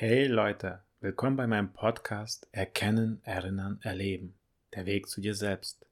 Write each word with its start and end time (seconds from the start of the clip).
Hey 0.00 0.28
Leute, 0.28 0.84
willkommen 1.00 1.34
bei 1.34 1.48
meinem 1.48 1.72
Podcast 1.72 2.46
Erkennen, 2.52 3.20
Erinnern, 3.24 3.80
Erleben. 3.82 4.34
Der 4.72 4.86
Weg 4.86 5.08
zu 5.08 5.20
dir 5.20 5.34
selbst. 5.34 5.84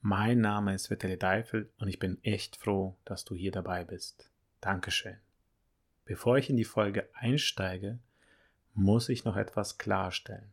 Mein 0.00 0.40
Name 0.40 0.74
ist 0.74 0.88
Vitali 0.88 1.18
Deifel 1.18 1.68
und 1.78 1.88
ich 1.88 1.98
bin 1.98 2.16
echt 2.24 2.56
froh, 2.56 2.96
dass 3.04 3.26
du 3.26 3.34
hier 3.34 3.52
dabei 3.52 3.84
bist. 3.84 4.30
Dankeschön. 4.62 5.18
Bevor 6.06 6.38
ich 6.38 6.48
in 6.48 6.56
die 6.56 6.64
Folge 6.64 7.10
einsteige, 7.12 7.98
muss 8.72 9.10
ich 9.10 9.26
noch 9.26 9.36
etwas 9.36 9.76
klarstellen. 9.76 10.50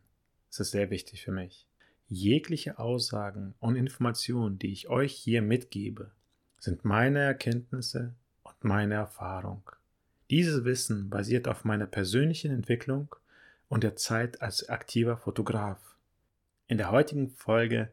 Es 0.50 0.60
ist 0.60 0.72
sehr 0.72 0.90
wichtig 0.90 1.24
für 1.24 1.32
mich. 1.32 1.66
Jegliche 2.10 2.78
Aussagen 2.78 3.54
und 3.60 3.76
Informationen, 3.76 4.58
die 4.58 4.72
ich 4.72 4.90
euch 4.90 5.14
hier 5.14 5.40
mitgebe, 5.40 6.10
sind 6.58 6.84
meine 6.84 7.20
Erkenntnisse 7.20 8.14
und 8.42 8.62
meine 8.62 8.96
Erfahrung. 8.96 9.70
Dieses 10.30 10.64
Wissen 10.64 11.10
basiert 11.10 11.48
auf 11.48 11.64
meiner 11.64 11.86
persönlichen 11.86 12.50
Entwicklung 12.50 13.14
und 13.68 13.84
der 13.84 13.96
Zeit 13.96 14.40
als 14.40 14.68
aktiver 14.68 15.18
Fotograf. 15.18 15.96
In 16.66 16.78
der 16.78 16.90
heutigen 16.90 17.30
Folge 17.30 17.92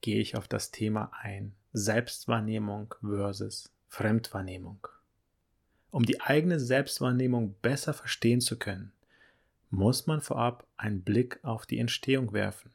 gehe 0.00 0.20
ich 0.20 0.36
auf 0.36 0.48
das 0.48 0.72
Thema 0.72 1.12
ein 1.22 1.52
Selbstwahrnehmung 1.72 2.94
versus 3.00 3.70
Fremdwahrnehmung. 3.88 4.86
Um 5.90 6.04
die 6.04 6.20
eigene 6.20 6.58
Selbstwahrnehmung 6.58 7.54
besser 7.62 7.94
verstehen 7.94 8.40
zu 8.40 8.58
können, 8.58 8.92
muss 9.70 10.06
man 10.06 10.20
vorab 10.20 10.66
einen 10.76 11.02
Blick 11.02 11.38
auf 11.42 11.64
die 11.64 11.78
Entstehung 11.78 12.32
werfen. 12.32 12.70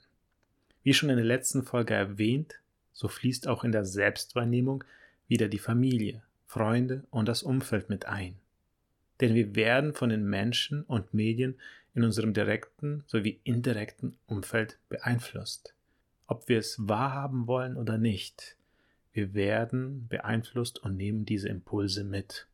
Wie 0.84 0.94
schon 0.94 1.10
in 1.10 1.18
der 1.18 1.26
letzten 1.26 1.64
Folge 1.64 1.94
erwähnt, 1.94 2.60
so 2.94 3.08
fließt 3.08 3.48
auch 3.48 3.64
in 3.64 3.72
der 3.72 3.86
Selbstwahrnehmung 3.86 4.84
wieder 5.28 5.50
die 5.50 5.60
Familie, 5.60 6.24
Freunde 6.46 7.04
und 7.10 7.28
das 7.28 7.44
Umfeld 7.44 7.90
mit 7.90 8.06
ein. 8.06 8.38
Denn 9.24 9.36
wir 9.36 9.56
werden 9.56 9.94
von 9.94 10.10
den 10.10 10.26
Menschen 10.26 10.84
und 10.84 11.14
Medien 11.14 11.58
in 11.94 12.04
unserem 12.04 12.34
direkten 12.34 13.06
sowie 13.08 13.40
indirekten 13.46 14.18
Umfeld 14.26 14.80
beeinflusst. 14.90 15.74
Ob 16.28 16.50
wir 16.50 16.60
es 16.60 16.76
wahrhaben 16.90 17.48
wollen 17.48 17.78
oder 17.78 17.98
nicht, 17.98 18.58
wir 19.14 19.34
werden 19.34 20.10
beeinflusst 20.10 20.78
und 20.80 20.98
nehmen 20.98 21.24
diese 21.24 21.48
Impulse 21.48 22.04
mit. 22.04 22.48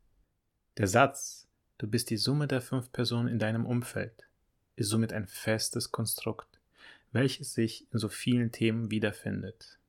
Der 0.77 0.85
Satz, 0.85 1.47
du 1.79 1.88
bist 1.88 2.11
die 2.11 2.17
Summe 2.17 2.45
der 2.45 2.61
fünf 2.61 2.91
Personen 2.91 3.29
in 3.29 3.39
deinem 3.39 3.66
Umfeld, 3.66 4.27
ist 4.75 4.89
somit 4.89 5.11
ein 5.11 5.25
festes 5.25 5.91
Konstrukt, 5.91 6.59
welches 7.11 7.55
sich 7.55 7.88
in 7.91 7.97
so 7.97 8.09
vielen 8.09 8.51
Themen 8.51 8.91
wiederfindet. 8.91 9.79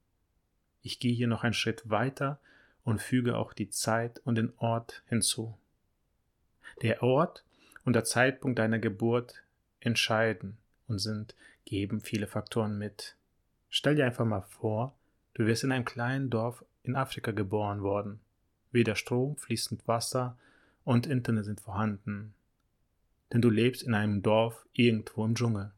Ich 0.81 0.99
gehe 0.99 1.13
hier 1.13 1.29
noch 1.29 1.45
einen 1.45 1.53
Schritt 1.53 1.91
weiter 1.91 2.41
und 2.85 3.03
füge 3.03 3.37
auch 3.37 3.53
die 3.53 3.69
Zeit 3.69 4.21
und 4.21 4.37
den 4.37 4.55
Ort 4.57 5.03
hinzu. 5.05 5.59
Der 6.83 7.03
Ort 7.03 7.45
und 7.85 7.95
der 7.95 8.05
Zeitpunkt 8.05 8.59
deiner 8.59 8.79
Geburt 8.79 9.43
entscheiden 9.81 10.57
und 10.89 10.99
sind, 10.99 11.35
geben 11.65 12.01
viele 12.01 12.27
Faktoren 12.27 12.79
mit. 12.79 13.17
Stell 13.69 13.95
dir 13.95 14.07
einfach 14.07 14.25
mal 14.25 14.43
vor, 14.43 14.95
du 15.35 15.47
wirst 15.47 15.65
in 15.65 15.73
einem 15.73 15.85
kleinen 15.85 16.31
Dorf 16.31 16.65
in 16.83 16.97
Afrika 16.97 17.31
geboren 17.33 17.83
worden. 17.83 18.21
Weder 18.73 18.95
Strom, 18.95 19.37
fließend 19.37 19.87
Wasser 19.87 20.37
und 20.85 21.07
Internet 21.07 21.45
sind 21.45 21.61
vorhanden. 21.61 22.35
Denn 23.33 23.43
du 23.43 23.51
lebst 23.51 23.83
in 23.83 23.95
einem 23.95 24.23
Dorf 24.23 24.67
irgendwo 24.73 25.25
im 25.25 25.35
Dschungel. 25.35 25.73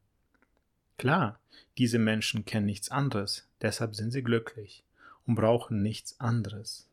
Klar, 0.98 1.38
diese 1.78 1.98
Menschen 1.98 2.44
kennen 2.44 2.66
nichts 2.66 2.90
anderes, 2.90 3.48
deshalb 3.60 3.94
sind 3.94 4.12
sie 4.12 4.22
glücklich 4.22 4.84
und 5.26 5.34
brauchen 5.34 5.82
nichts 5.82 6.18
anderes. 6.20 6.86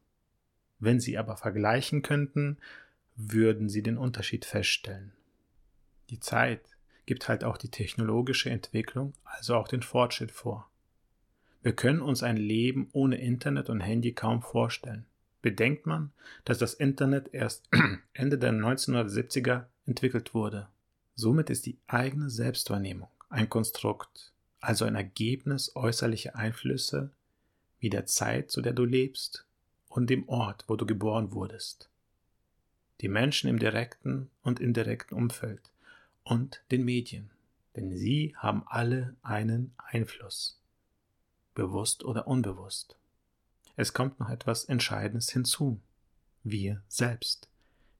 Wenn 0.79 0.99
sie 0.99 1.17
aber 1.17 1.37
vergleichen 1.37 2.01
könnten, 2.01 2.57
würden 3.21 3.67
sie 3.67 3.83
den 3.83 3.97
Unterschied 3.97 4.45
feststellen. 4.45 5.11
Die 6.09 6.21
Zeit 6.21 6.61
gibt 7.05 7.27
halt 7.27 7.43
auch 7.43 7.57
die 7.57 7.69
technologische 7.69 8.49
Entwicklung, 8.49 9.13
also 9.25 9.55
auch 9.55 9.67
den 9.67 9.81
Fortschritt 9.81 10.31
vor. 10.31 10.69
Wir 11.61 11.73
können 11.73 12.01
uns 12.01 12.23
ein 12.23 12.37
Leben 12.37 12.87
ohne 12.93 13.19
Internet 13.19 13.69
und 13.69 13.81
Handy 13.81 14.13
kaum 14.13 14.41
vorstellen. 14.41 15.05
Bedenkt 15.41 15.85
man, 15.85 16.13
dass 16.45 16.59
das 16.59 16.73
Internet 16.73 17.33
erst 17.33 17.69
Ende 18.13 18.37
der 18.37 18.53
1970er 18.53 19.65
entwickelt 19.85 20.33
wurde. 20.33 20.69
Somit 21.15 21.49
ist 21.49 21.65
die 21.65 21.77
eigene 21.87 22.29
Selbstwahrnehmung 22.29 23.09
ein 23.27 23.49
Konstrukt, 23.49 24.31
also 24.61 24.85
ein 24.85 24.95
Ergebnis 24.95 25.75
äußerlicher 25.75 26.37
Einflüsse 26.37 27.11
wie 27.79 27.89
der 27.89 28.05
Zeit, 28.05 28.49
zu 28.49 28.61
der 28.61 28.73
du 28.73 28.85
lebst 28.85 29.45
und 29.89 30.09
dem 30.09 30.27
Ort, 30.29 30.63
wo 30.67 30.77
du 30.77 30.85
geboren 30.85 31.33
wurdest 31.33 31.89
die 33.01 33.07
Menschen 33.07 33.49
im 33.49 33.59
direkten 33.59 34.29
und 34.43 34.59
indirekten 34.59 35.17
Umfeld 35.17 35.71
und 36.23 36.61
den 36.71 36.83
Medien, 36.83 37.31
denn 37.75 37.95
sie 37.95 38.35
haben 38.37 38.63
alle 38.67 39.15
einen 39.21 39.73
Einfluss, 39.77 40.61
bewusst 41.55 42.03
oder 42.03 42.27
unbewusst. 42.27 42.97
Es 43.75 43.93
kommt 43.93 44.19
noch 44.19 44.29
etwas 44.29 44.65
Entscheidendes 44.65 45.29
hinzu. 45.29 45.79
Wir 46.43 46.83
selbst. 46.89 47.47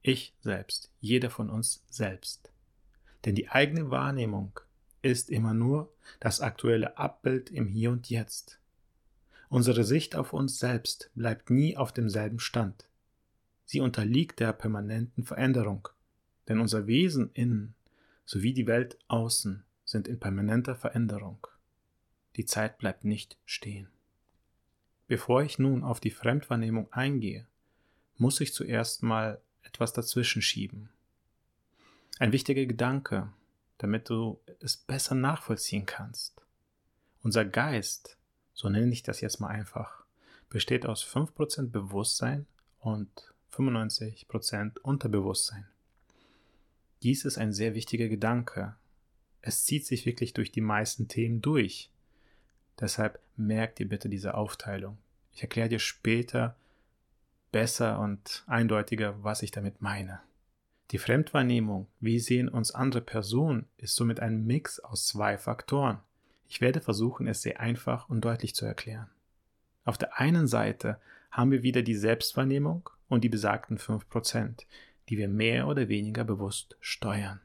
Ich 0.01 0.33
selbst. 0.41 0.91
Jeder 0.99 1.29
von 1.29 1.49
uns 1.49 1.83
selbst. 1.89 2.51
Denn 3.23 3.35
die 3.35 3.49
eigene 3.49 3.89
Wahrnehmung 3.89 4.59
ist 5.01 5.29
immer 5.29 5.53
nur 5.53 5.93
das 6.19 6.41
aktuelle 6.41 6.97
Abbild 6.97 7.49
im 7.49 7.67
Hier 7.67 7.91
und 7.91 8.09
Jetzt. 8.09 8.59
Unsere 9.47 9.85
Sicht 9.85 10.15
auf 10.15 10.33
uns 10.33 10.59
selbst 10.59 11.11
bleibt 11.15 11.49
nie 11.49 11.77
auf 11.77 11.93
demselben 11.93 12.39
Stand. 12.39 12.88
Sie 13.71 13.81
unterliegt 13.81 14.39
der 14.39 14.51
permanenten 14.51 15.25
Veränderung, 15.25 15.89
denn 16.47 16.59
unser 16.59 16.87
Wesen 16.87 17.29
innen 17.33 17.75
sowie 18.25 18.51
die 18.51 18.65
Welt 18.65 18.97
außen 19.09 19.63
sind 19.85 20.07
in 20.07 20.19
permanenter 20.19 20.73
Veränderung. 20.73 21.45
Die 22.35 22.45
Zeit 22.45 22.79
bleibt 22.79 23.05
nicht 23.05 23.37
stehen. 23.45 23.87
Bevor 25.07 25.43
ich 25.43 25.59
nun 25.59 25.83
auf 25.83 25.99
die 25.99 26.09
Fremdwahrnehmung 26.09 26.91
eingehe, 26.91 27.45
muss 28.17 28.41
ich 28.41 28.55
zuerst 28.55 29.03
mal 29.03 29.39
etwas 29.61 29.93
dazwischen 29.93 30.41
schieben. 30.41 30.89
Ein 32.17 32.31
wichtiger 32.31 32.65
Gedanke, 32.65 33.31
damit 33.77 34.09
du 34.09 34.39
es 34.61 34.77
besser 34.77 35.13
nachvollziehen 35.13 35.85
kannst. 35.85 36.41
Unser 37.21 37.45
Geist, 37.45 38.17
so 38.51 38.67
nenne 38.67 38.91
ich 38.91 39.03
das 39.03 39.21
jetzt 39.21 39.39
mal 39.39 39.49
einfach, 39.49 40.05
besteht 40.49 40.87
aus 40.87 41.05
5% 41.05 41.69
Bewusstsein 41.69 42.47
und 42.79 43.31
95% 43.53 44.79
Unterbewusstsein. 44.79 45.65
Dies 47.03 47.25
ist 47.25 47.37
ein 47.37 47.53
sehr 47.53 47.75
wichtiger 47.75 48.07
Gedanke. 48.07 48.75
Es 49.41 49.63
zieht 49.63 49.85
sich 49.85 50.05
wirklich 50.05 50.33
durch 50.33 50.51
die 50.51 50.61
meisten 50.61 51.07
Themen 51.07 51.41
durch. 51.41 51.89
Deshalb 52.79 53.19
merkt 53.37 53.79
dir 53.79 53.87
bitte 53.87 54.09
diese 54.09 54.33
Aufteilung. 54.33 54.97
Ich 55.33 55.41
erkläre 55.41 55.69
dir 55.69 55.79
später 55.79 56.55
besser 57.51 57.99
und 57.99 58.43
eindeutiger, 58.47 59.23
was 59.23 59.41
ich 59.41 59.51
damit 59.51 59.81
meine. 59.81 60.21
Die 60.91 60.97
Fremdwahrnehmung, 60.97 61.87
wie 61.99 62.19
sehen 62.19 62.49
uns 62.49 62.71
andere 62.71 63.01
Personen, 63.01 63.67
ist 63.77 63.95
somit 63.95 64.19
ein 64.19 64.45
Mix 64.45 64.79
aus 64.79 65.07
zwei 65.07 65.37
Faktoren. 65.37 65.99
Ich 66.47 66.61
werde 66.61 66.81
versuchen, 66.81 67.27
es 67.27 67.43
sehr 67.43 67.59
einfach 67.59 68.09
und 68.09 68.21
deutlich 68.21 68.55
zu 68.55 68.65
erklären. 68.65 69.07
Auf 69.85 69.97
der 69.97 70.19
einen 70.19 70.47
Seite 70.47 70.99
haben 71.31 71.51
wir 71.51 71.63
wieder 71.63 71.81
die 71.81 71.95
Selbstwahrnehmung 71.95 72.89
und 73.07 73.23
die 73.23 73.29
besagten 73.29 73.77
5%, 73.77 74.65
die 75.09 75.17
wir 75.17 75.27
mehr 75.27 75.67
oder 75.67 75.89
weniger 75.89 76.23
bewusst 76.23 76.77
steuern. 76.79 77.41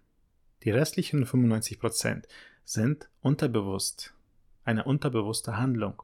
Die 0.62 0.70
restlichen 0.70 1.26
95% 1.26 2.24
sind 2.64 3.08
unterbewusst, 3.20 4.14
eine 4.64 4.84
unterbewusste 4.84 5.56
Handlung 5.56 6.02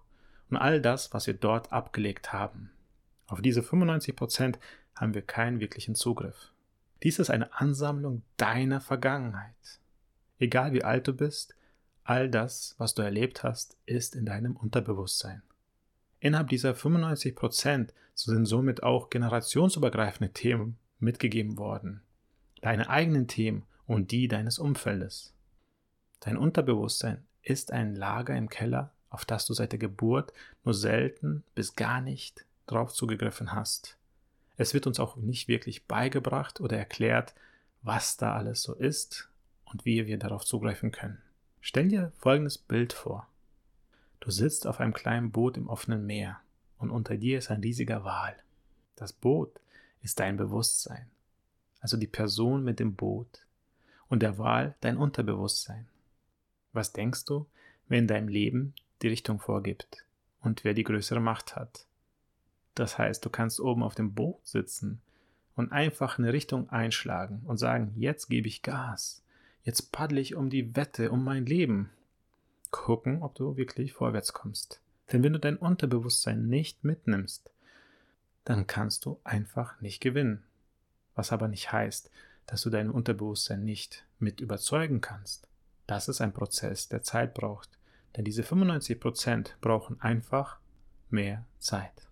und 0.50 0.56
all 0.56 0.80
das, 0.80 1.14
was 1.14 1.26
wir 1.26 1.34
dort 1.34 1.72
abgelegt 1.72 2.32
haben. 2.32 2.70
Auf 3.26 3.40
diese 3.40 3.60
95% 3.60 4.56
haben 4.96 5.14
wir 5.14 5.22
keinen 5.22 5.60
wirklichen 5.60 5.94
Zugriff. 5.94 6.52
Dies 7.02 7.19
ist 7.19 7.30
eine 7.30 7.54
Ansammlung 7.54 8.22
deiner 8.36 8.80
Vergangenheit. 8.80 9.80
Egal 10.38 10.72
wie 10.72 10.84
alt 10.84 11.08
du 11.08 11.14
bist, 11.14 11.55
all 12.05 12.28
das, 12.28 12.75
was 12.76 12.94
du 12.94 13.02
erlebt 13.02 13.43
hast, 13.43 13.78
ist 13.87 14.14
in 14.14 14.26
deinem 14.26 14.56
Unterbewusstsein. 14.56 15.43
Innerhalb 16.20 16.49
dieser 16.49 16.75
95 16.75 17.34
Prozent 17.34 17.94
sind 18.14 18.44
somit 18.44 18.82
auch 18.82 19.11
generationsübergreifende 19.11 20.32
Themen 20.32 20.78
mitgegeben 20.99 21.56
worden. 21.56 22.02
Deine 22.61 22.90
eigenen 22.90 23.26
Themen 23.26 23.64
und 23.87 24.11
die 24.11 24.28
deines 24.28 24.58
Umfeldes. 24.58 25.32
Dein 26.20 26.37
Unterbewusstsein 26.37 27.25
ist 27.43 27.72
ein 27.72 27.96
Lager 27.96 28.37
im 28.37 28.50
Keller, 28.50 28.93
auf 29.08 29.25
das 29.25 29.46
du 29.46 29.55
seit 29.55 29.72
der 29.72 29.78
Geburt 29.78 30.34
nur 30.62 30.75
selten 30.75 31.43
bis 31.55 31.75
gar 31.75 32.02
nicht 32.02 32.44
drauf 32.67 32.93
zugegriffen 32.93 33.52
hast. 33.52 33.96
Es 34.58 34.75
wird 34.75 34.87
uns 34.87 35.00
auch 35.00 35.17
nicht 35.17 35.49
wirklich 35.49 35.87
beigebracht 35.87 36.61
oder 36.61 36.76
erklärt, 36.76 37.34
was 37.81 38.19
da 38.19 38.34
alles 38.34 38.62
so 38.62 38.75
ist 38.75 39.31
und 39.64 39.87
wie 39.87 40.06
wir 40.06 40.19
darauf 40.19 40.44
zugreifen 40.44 40.93
können. 40.93 41.22
Stell 41.62 41.88
dir 41.88 42.12
folgendes 42.19 42.58
Bild 42.58 42.93
vor. 42.93 43.26
Du 44.20 44.31
sitzt 44.31 44.67
auf 44.67 44.81
einem 44.81 44.93
kleinen 44.93 45.32
Boot 45.32 45.56
im 45.56 45.69
offenen 45.69 46.06
Meer 46.06 46.40
und 46.78 46.90
unter 46.90 47.17
dir 47.17 47.38
ist 47.38 47.50
ein 47.50 47.61
riesiger 47.61 48.05
Wal. 48.05 48.37
Das 48.96 49.12
Boot 49.12 49.61
ist 50.02 50.20
dein 50.20 50.37
Bewusstsein, 50.37 51.11
also 51.81 51.96
die 51.96 52.06
Person 52.06 52.62
mit 52.62 52.78
dem 52.81 52.94
Boot. 52.94 53.46
und 54.08 54.22
der 54.22 54.38
Wahl 54.38 54.75
dein 54.81 54.96
Unterbewusstsein. 54.96 55.87
Was 56.72 56.93
denkst 56.93 57.25
du, 57.26 57.46
wer 57.87 58.00
in 58.00 58.08
deinem 58.08 58.26
Leben 58.28 58.75
die 59.02 59.08
Richtung 59.08 59.38
vorgibt 59.38 60.05
und 60.40 60.64
wer 60.64 60.75
die 60.75 60.82
größere 60.82 61.20
Macht 61.20 61.55
hat? 61.55 61.87
Das 62.75 62.99
heißt, 62.99 63.25
du 63.25 63.31
kannst 63.31 63.61
oben 63.61 63.82
auf 63.82 63.94
dem 63.94 64.14
Boot 64.14 64.44
sitzen 64.46 65.00
und 65.55 65.70
einfach 65.70 66.19
eine 66.19 66.32
Richtung 66.32 66.70
einschlagen 66.70 67.43
und 67.44 67.58
sagen, 67.58 67.93
jetzt 67.96 68.28
gebe 68.28 68.49
ich 68.49 68.62
Gas, 68.62 69.22
jetzt 69.62 69.93
paddle 69.93 70.20
ich 70.20 70.34
um 70.34 70.50
die 70.50 70.75
Wette, 70.75 71.11
um 71.11 71.22
mein 71.25 71.46
Leben. 71.46 71.90
Gucken, 72.70 73.22
ob 73.22 73.34
du 73.34 73.56
wirklich 73.56 73.93
vorwärts 73.93 74.32
kommst. 74.32 74.81
Denn 75.12 75.22
wenn 75.22 75.32
du 75.32 75.40
dein 75.40 75.56
Unterbewusstsein 75.56 76.46
nicht 76.46 76.84
mitnimmst, 76.84 77.50
dann 78.44 78.67
kannst 78.67 79.05
du 79.05 79.20
einfach 79.25 79.81
nicht 79.81 80.00
gewinnen. 80.00 80.44
Was 81.14 81.32
aber 81.32 81.49
nicht 81.49 81.72
heißt, 81.72 82.11
dass 82.46 82.62
du 82.62 82.70
dein 82.70 82.90
Unterbewusstsein 82.90 83.64
nicht 83.64 84.06
mit 84.19 84.40
überzeugen 84.40 85.00
kannst. 85.00 85.49
Das 85.87 86.08
ist 86.08 86.20
ein 86.20 86.32
Prozess, 86.32 86.88
der 86.88 87.02
Zeit 87.02 87.34
braucht. 87.34 87.78
Denn 88.17 88.25
diese 88.25 88.43
95% 88.43 89.52
brauchen 89.61 90.00
einfach 90.00 90.58
mehr 91.11 91.44
Zeit. 91.58 92.08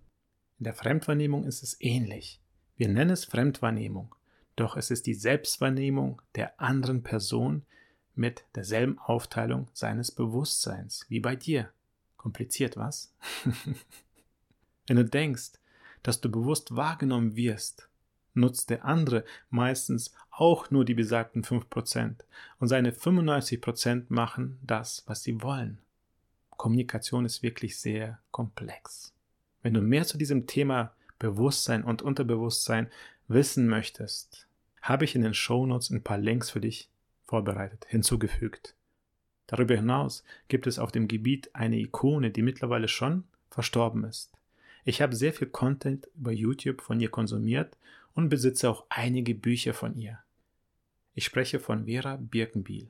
In 0.59 0.65
der 0.65 0.75
Fremdwahrnehmung 0.75 1.45
ist 1.45 1.63
es 1.63 1.81
ähnlich. 1.81 2.41
Wir 2.77 2.89
nennen 2.89 3.11
es 3.11 3.25
Fremdwahrnehmung, 3.25 4.15
doch 4.57 4.77
es 4.77 4.91
ist 4.91 5.07
die 5.07 5.15
Selbstwahrnehmung 5.15 6.23
der 6.35 6.61
anderen 6.61 7.03
Person 7.03 7.65
mit 8.19 8.45
derselben 8.55 8.99
Aufteilung 8.99 9.69
seines 9.73 10.11
Bewusstseins 10.11 11.07
wie 11.09 11.21
bei 11.21 11.37
dir. 11.37 11.71
Kompliziert, 12.17 12.77
was? 12.77 13.15
Wenn 14.87 14.97
du 14.97 15.05
denkst, 15.05 15.53
dass 16.03 16.21
du 16.21 16.31
bewusst 16.31 16.75
wahrgenommen 16.75 17.37
wirst, 17.37 17.89
nutzt 18.35 18.71
der 18.71 18.85
andere 18.85 19.25
meistens 19.51 20.15
auch 20.31 20.71
nur 20.71 20.85
die 20.85 20.95
besagten 20.95 21.43
5% 21.43 22.17
und 22.59 22.69
seine 22.69 22.91
95% 22.93 24.05
machen 24.09 24.59
das, 24.63 25.05
was 25.07 25.23
sie 25.23 25.43
wollen. 25.43 25.79
Kommunikation 26.51 27.25
ist 27.25 27.43
wirklich 27.43 27.79
sehr 27.79 28.19
komplex. 28.31 29.15
Wenn 29.63 29.75
du 29.75 29.81
mehr 29.81 30.05
zu 30.05 30.19
diesem 30.19 30.47
Thema 30.47 30.93
Bewusstsein 31.19 31.85
und 31.85 32.03
Unterbewusstsein 32.03 32.91
wissen 33.29 33.69
möchtest, 33.69 34.47
habe 34.83 35.05
ich 35.05 35.15
in 35.15 35.23
den 35.23 35.35
Shownotes 35.35 35.91
ein 35.91 36.03
paar 36.03 36.19
Links 36.19 36.51
für 36.51 36.61
dich 36.61 36.91
vorbereitet, 37.29 37.87
hinzugefügt. 37.89 38.75
Darüber 39.47 39.77
hinaus 39.77 40.25
gibt 40.49 40.67
es 40.67 40.79
auf 40.79 40.91
dem 40.91 41.07
Gebiet 41.07 41.55
eine 41.55 41.79
Ikone, 41.79 42.31
die 42.31 42.43
mittlerweile 42.43 42.89
schon 42.89 43.25
verstorben 43.51 44.05
ist. 44.05 44.33
Ich 44.85 45.01
habe 45.03 45.15
sehr 45.15 45.33
viel 45.33 45.49
Content 45.49 46.09
über 46.17 46.33
YouTube 46.33 46.81
von 46.81 46.99
ihr 46.99 47.11
konsumiert 47.11 47.77
und 48.15 48.31
besitze 48.31 48.69
auch 48.69 48.85
einige 48.89 49.35
Bücher 49.35 49.75
von 49.75 49.97
ihr. 49.97 50.19
Ich 51.15 51.25
spreche 51.25 51.61
von 51.61 51.87
Vera 51.87 52.17
Birkenbiel. 52.17 52.89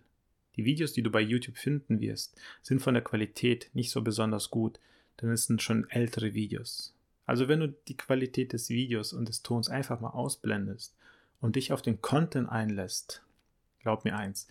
Die 0.56 0.64
Videos, 0.64 0.92
die 0.92 1.02
du 1.02 1.10
bei 1.10 1.20
YouTube 1.20 1.56
finden 1.56 2.00
wirst, 2.00 2.36
sind 2.62 2.80
von 2.80 2.94
der 2.94 3.02
Qualität 3.02 3.70
nicht 3.74 3.90
so 3.90 4.02
besonders 4.02 4.50
gut, 4.50 4.80
denn 5.20 5.30
es 5.30 5.44
sind 5.44 5.62
schon 5.62 5.88
ältere 5.90 6.34
Videos. 6.34 6.94
Also 7.26 7.46
wenn 7.48 7.60
du 7.60 7.68
die 7.88 7.96
Qualität 7.96 8.52
des 8.52 8.68
Videos 8.68 9.12
und 9.12 9.28
des 9.28 9.42
Tons 9.42 9.68
einfach 9.68 10.00
mal 10.00 10.10
ausblendest 10.10 10.96
und 11.40 11.56
dich 11.56 11.72
auf 11.72 11.82
den 11.82 12.00
Content 12.00 12.48
einlässt, 12.48 13.22
glaub 13.80 14.04
mir 14.04 14.16
eins, 14.16 14.46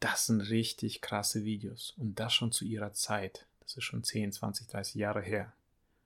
das 0.00 0.26
sind 0.26 0.40
richtig 0.40 1.00
krasse 1.00 1.44
Videos 1.44 1.94
und 1.96 2.18
das 2.18 2.34
schon 2.34 2.52
zu 2.52 2.64
ihrer 2.64 2.92
Zeit. 2.92 3.46
Das 3.60 3.76
ist 3.76 3.84
schon 3.84 4.02
10, 4.02 4.32
20, 4.32 4.68
30 4.68 4.94
Jahre 4.96 5.22
her. 5.22 5.52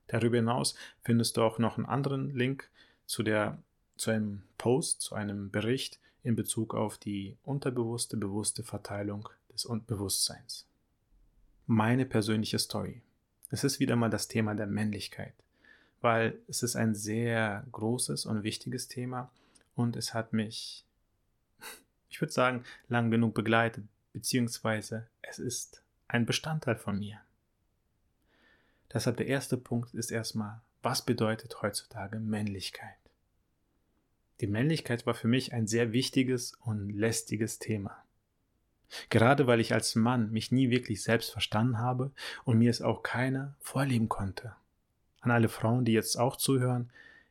Darüber 0.08 0.36
hinaus 0.36 0.74
findest 1.02 1.36
du 1.36 1.42
auch 1.42 1.58
noch 1.58 1.78
einen 1.78 1.86
anderen 1.86 2.30
Link 2.34 2.70
zu, 3.06 3.22
der, 3.22 3.58
zu 3.96 4.10
einem 4.10 4.42
Post, 4.58 5.00
zu 5.00 5.14
einem 5.14 5.50
Bericht 5.50 5.98
in 6.22 6.36
Bezug 6.36 6.74
auf 6.74 6.98
die 6.98 7.36
unterbewusste, 7.44 8.16
bewusste 8.16 8.62
Verteilung 8.62 9.28
des 9.52 9.68
Bewusstseins. 9.86 10.66
Meine 11.66 12.04
persönliche 12.04 12.58
Story. 12.58 13.02
Es 13.50 13.64
ist 13.64 13.80
wieder 13.80 13.96
mal 13.96 14.10
das 14.10 14.28
Thema 14.28 14.54
der 14.54 14.66
Männlichkeit, 14.66 15.34
weil 16.00 16.38
es 16.48 16.62
ist 16.62 16.76
ein 16.76 16.94
sehr 16.94 17.64
großes 17.72 18.26
und 18.26 18.42
wichtiges 18.42 18.88
Thema 18.88 19.30
und 19.74 19.96
es 19.96 20.14
hat 20.14 20.32
mich, 20.32 20.84
ich 22.08 22.20
würde 22.20 22.32
sagen, 22.32 22.64
lang 22.88 23.10
genug 23.10 23.34
begleitet, 23.34 23.84
beziehungsweise 24.12 25.06
es 25.22 25.38
ist 25.38 25.82
ein 26.08 26.26
Bestandteil 26.26 26.76
von 26.76 26.98
mir. 26.98 27.20
Deshalb 28.92 29.16
der 29.16 29.26
erste 29.26 29.56
Punkt 29.56 29.94
ist 29.94 30.10
erstmal, 30.10 30.60
was 30.82 31.04
bedeutet 31.04 31.62
heutzutage 31.62 32.20
Männlichkeit? 32.20 32.96
Die 34.40 34.46
Männlichkeit 34.46 35.06
war 35.06 35.14
für 35.14 35.28
mich 35.28 35.52
ein 35.52 35.66
sehr 35.66 35.92
wichtiges 35.92 36.54
und 36.60 36.90
lästiges 36.90 37.58
Thema. 37.58 38.04
Gerade 39.10 39.46
weil 39.46 39.60
ich 39.60 39.72
als 39.72 39.94
Mann 39.94 40.30
mich 40.30 40.52
nie 40.52 40.70
wirklich 40.70 41.02
selbst 41.02 41.30
verstanden 41.30 41.78
habe 41.78 42.12
und 42.44 42.58
mir 42.58 42.70
es 42.70 42.82
auch 42.82 43.02
keiner 43.02 43.54
vorleben 43.60 44.08
konnte. 44.08 44.54
An 45.20 45.30
alle 45.30 45.48
Frauen, 45.48 45.84
die 45.84 45.92
jetzt 45.92 46.16
auch 46.16 46.36
zuhören, 46.36 46.90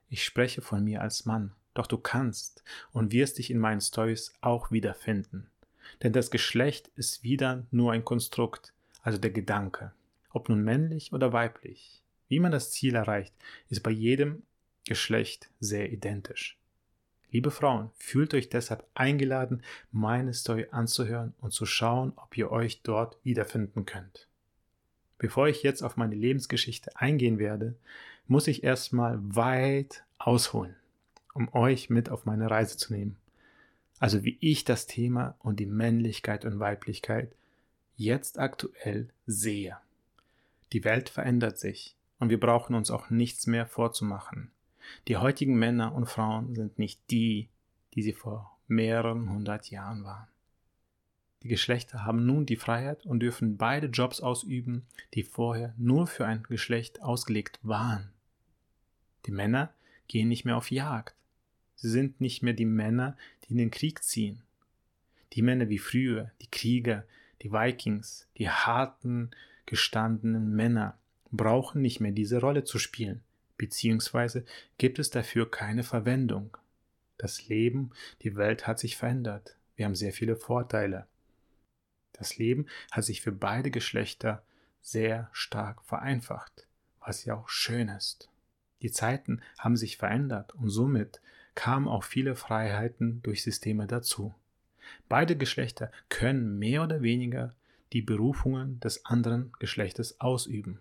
ich 0.10 0.26
spreche 0.26 0.62
von 0.62 0.84
mir 0.84 1.02
als 1.02 1.26
Mann, 1.26 1.54
doch 1.76 1.86
du 1.86 2.00
kannst 2.00 2.64
und 2.92 3.12
wirst 3.12 3.38
dich 3.38 3.52
in 3.52 3.60
meinen 3.60 3.82
Stories 3.82 4.34
auch 4.42 4.72
wiederfinden. 4.72 5.52
Denn 6.02 6.14
das 6.14 6.32
Geschlecht 6.32 6.90
ist 6.96 7.24
wieder 7.24 7.68
nur 7.70 7.92
ein 7.92 8.04
Konstrukt, 8.04 8.74
also 9.04 9.20
der 9.20 9.30
Gedanke 9.30 9.94
ob 10.36 10.50
nun 10.50 10.64
männlich 10.64 11.14
oder 11.14 11.32
weiblich. 11.32 12.02
Wie 12.28 12.40
man 12.40 12.52
das 12.52 12.72
Ziel 12.72 12.96
erreicht, 12.96 13.34
ist 13.70 13.82
bei 13.82 13.92
jedem 13.92 14.44
Geschlecht 14.86 15.50
sehr 15.60 15.92
identisch. 15.92 16.58
Liebe 17.32 17.52
Frauen, 17.52 17.90
fühlt 17.96 18.34
euch 18.34 18.50
deshalb 18.50 18.86
eingeladen, 18.94 19.64
meine 19.92 20.34
Story 20.34 20.68
anzuhören 20.72 21.34
und 21.40 21.52
zu 21.52 21.66
schauen, 21.66 22.14
ob 22.18 22.38
ihr 22.38 22.52
euch 22.52 22.82
dort 22.82 23.18
wiederfinden 23.24 23.86
könnt. 23.86 24.28
Bevor 25.18 25.48
ich 25.48 25.64
jetzt 25.64 25.82
auf 25.82 25.96
meine 25.96 26.16
Lebensgeschichte 26.16 26.96
eingehen 26.96 27.40
werde, 27.40 27.76
muss 28.28 28.48
ich 28.48 28.64
erstmal 28.64 29.18
weit 29.22 30.04
ausholen, 30.18 30.76
um 31.36 31.54
euch 31.54 31.92
mit 31.92 32.10
auf 32.10 32.26
meine 32.26 32.50
Reise 32.50 32.78
zu 32.78 32.94
nehmen. 32.94 33.18
Also 34.00 34.24
wie 34.24 34.38
ich 34.40 34.64
das 34.64 34.88
Thema 34.88 35.36
und 35.40 35.60
die 35.60 35.68
Männlichkeit 35.68 36.46
und 36.46 36.60
Weiblichkeit 36.60 37.36
jetzt 37.98 38.40
aktuell 38.40 39.10
sehe. 39.28 39.78
Die 40.74 40.84
Welt 40.84 41.10
verändert 41.10 41.60
sich 41.60 41.96
und 42.20 42.30
wir 42.30 42.40
brauchen 42.40 42.74
uns 42.74 42.90
auch 42.90 43.10
nichts 43.10 43.48
mehr 43.48 43.68
vorzumachen. 43.68 44.50
Die 45.08 45.18
heutigen 45.18 45.56
Männer 45.56 45.94
und 45.94 46.08
Frauen 46.08 46.56
sind 46.56 46.80
nicht 46.80 47.00
die, 47.12 47.50
die 47.94 48.02
sie 48.02 48.14
vor 48.14 48.58
mehreren 48.68 49.30
hundert 49.30 49.70
Jahren 49.70 50.04
waren. 50.04 50.28
Die 51.44 51.50
Geschlechter 51.50 52.06
haben 52.06 52.26
nun 52.26 52.46
die 52.46 52.56
Freiheit 52.56 53.06
und 53.06 53.20
dürfen 53.20 53.58
beide 53.58 53.88
Jobs 53.88 54.20
ausüben, 54.22 54.86
die 55.14 55.24
vorher 55.24 55.74
nur 55.78 56.08
für 56.08 56.26
ein 56.26 56.44
Geschlecht 56.44 57.04
ausgelegt 57.04 57.60
waren. 57.62 58.10
Die 59.26 59.32
Männer 59.32 59.74
gehen 60.08 60.28
nicht 60.28 60.46
mehr 60.46 60.58
auf 60.58 60.72
Jagd. 60.72 61.16
Sie 61.76 61.90
sind 61.90 62.22
nicht 62.22 62.42
mehr 62.42 62.54
die 62.54 62.66
Männer, 62.66 63.18
die 63.44 63.52
in 63.52 63.58
den 63.58 63.72
Krieg 63.72 64.04
ziehen. 64.04 64.42
Die 65.34 65.42
Männer 65.42 65.70
wie 65.70 65.80
früher, 65.80 66.32
die 66.42 66.50
Krieger, 66.50 67.06
die 67.42 67.52
Vikings, 67.52 68.28
die 68.38 68.50
harten, 68.50 69.32
gestandenen 69.66 70.56
Männer 70.56 70.98
brauchen 71.32 71.82
nicht 71.82 72.00
mehr 72.00 72.12
diese 72.12 72.40
Rolle 72.40 72.64
zu 72.64 72.80
spielen, 72.80 73.22
beziehungsweise 73.58 74.46
gibt 74.78 75.00
es 75.00 75.10
dafür 75.10 75.50
keine 75.50 75.84
Verwendung. 75.84 76.58
Das 77.18 77.48
Leben, 77.48 77.92
die 78.22 78.36
Welt 78.36 78.68
hat 78.68 78.80
sich 78.80 78.98
verändert. 78.98 79.58
Wir 79.76 79.86
haben 79.86 79.96
sehr 79.96 80.14
viele 80.14 80.36
Vorteile. 80.36 81.08
Das 82.14 82.38
Leben 82.38 82.68
hat 82.92 83.04
sich 83.04 83.22
für 83.22 83.32
beide 83.32 83.72
Geschlechter 83.72 84.44
sehr 84.82 85.30
stark 85.34 85.84
vereinfacht, 85.84 86.68
was 87.00 87.26
ja 87.26 87.36
auch 87.36 87.50
schön 87.50 87.90
ist. 87.90 88.30
Die 88.82 88.92
Zeiten 88.92 89.42
haben 89.58 89.76
sich 89.76 89.98
verändert 89.98 90.54
und 90.54 90.70
somit 90.70 91.22
kamen 91.56 91.88
auch 91.88 92.04
viele 92.04 92.36
Freiheiten 92.36 93.22
durch 93.24 93.44
Systeme 93.44 93.88
dazu. 93.88 94.34
Beide 95.10 95.36
Geschlechter 95.36 95.92
können 96.10 96.60
mehr 96.60 96.84
oder 96.84 97.02
weniger 97.02 97.54
die 97.94 98.02
Berufungen 98.02 98.80
des 98.80 99.06
anderen 99.06 99.52
Geschlechtes 99.60 100.20
ausüben. 100.20 100.80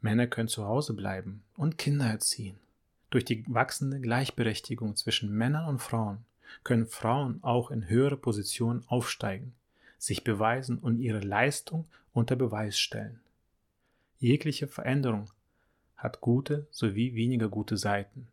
Männer 0.00 0.26
können 0.26 0.48
zu 0.48 0.64
Hause 0.64 0.94
bleiben 0.94 1.42
und 1.56 1.78
Kinder 1.78 2.06
erziehen. 2.06 2.56
Durch 3.10 3.24
die 3.24 3.44
wachsende 3.46 4.00
Gleichberechtigung 4.00 4.96
zwischen 4.96 5.30
Männern 5.30 5.68
und 5.68 5.80
Frauen 5.80 6.24
können 6.64 6.86
Frauen 6.86 7.38
auch 7.42 7.70
in 7.70 7.88
höhere 7.88 8.16
Positionen 8.16 8.84
aufsteigen, 8.88 9.54
sich 9.98 10.24
beweisen 10.24 10.78
und 10.78 10.98
ihre 10.98 11.20
Leistung 11.20 11.86
unter 12.12 12.36
Beweis 12.36 12.78
stellen. 12.78 13.20
Jegliche 14.18 14.68
Veränderung 14.68 15.30
hat 15.96 16.20
gute 16.20 16.66
sowie 16.70 17.14
weniger 17.14 17.48
gute 17.48 17.76
Seiten. 17.76 18.28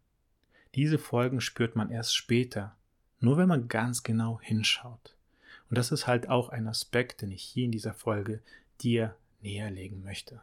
Diese 0.75 0.97
Folgen 0.97 1.41
spürt 1.41 1.75
man 1.75 1.89
erst 1.89 2.15
später, 2.15 2.75
nur 3.19 3.37
wenn 3.37 3.47
man 3.47 3.67
ganz 3.67 4.03
genau 4.03 4.39
hinschaut. 4.41 5.15
Und 5.69 5.77
das 5.77 5.91
ist 5.91 6.07
halt 6.07 6.29
auch 6.29 6.49
ein 6.49 6.67
Aspekt, 6.67 7.21
den 7.21 7.31
ich 7.31 7.43
hier 7.43 7.65
in 7.65 7.71
dieser 7.71 7.93
Folge 7.93 8.41
dir 8.81 9.15
näherlegen 9.41 10.03
möchte. 10.03 10.41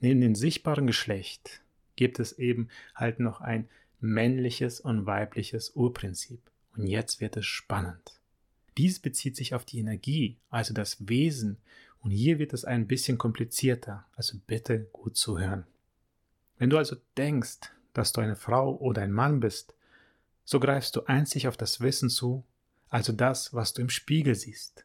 Neben 0.00 0.20
dem 0.20 0.34
sichtbaren 0.34 0.86
Geschlecht 0.86 1.62
gibt 1.96 2.18
es 2.20 2.38
eben 2.38 2.68
halt 2.94 3.20
noch 3.20 3.40
ein 3.40 3.68
männliches 4.00 4.80
und 4.80 5.06
weibliches 5.06 5.70
Urprinzip. 5.70 6.40
Und 6.76 6.86
jetzt 6.86 7.20
wird 7.20 7.36
es 7.36 7.46
spannend. 7.46 8.20
Dies 8.76 8.98
bezieht 8.98 9.36
sich 9.36 9.54
auf 9.54 9.64
die 9.64 9.78
Energie, 9.78 10.36
also 10.50 10.74
das 10.74 11.08
Wesen, 11.08 11.58
und 12.00 12.10
hier 12.10 12.38
wird 12.38 12.52
es 12.52 12.66
ein 12.66 12.86
bisschen 12.86 13.16
komplizierter, 13.16 14.04
also 14.14 14.36
bitte 14.46 14.88
gut 14.92 15.16
zuhören. 15.16 15.64
Wenn 16.58 16.68
du 16.68 16.76
also 16.76 16.96
denkst, 17.16 17.60
dass 17.94 18.12
du 18.12 18.20
eine 18.20 18.36
Frau 18.36 18.76
oder 18.76 19.02
ein 19.02 19.12
Mann 19.12 19.40
bist, 19.40 19.74
so 20.44 20.60
greifst 20.60 20.94
du 20.96 21.04
einzig 21.06 21.48
auf 21.48 21.56
das 21.56 21.80
Wissen 21.80 22.10
zu, 22.10 22.44
also 22.90 23.12
das, 23.12 23.54
was 23.54 23.72
du 23.72 23.82
im 23.82 23.88
Spiegel 23.88 24.34
siehst. 24.34 24.84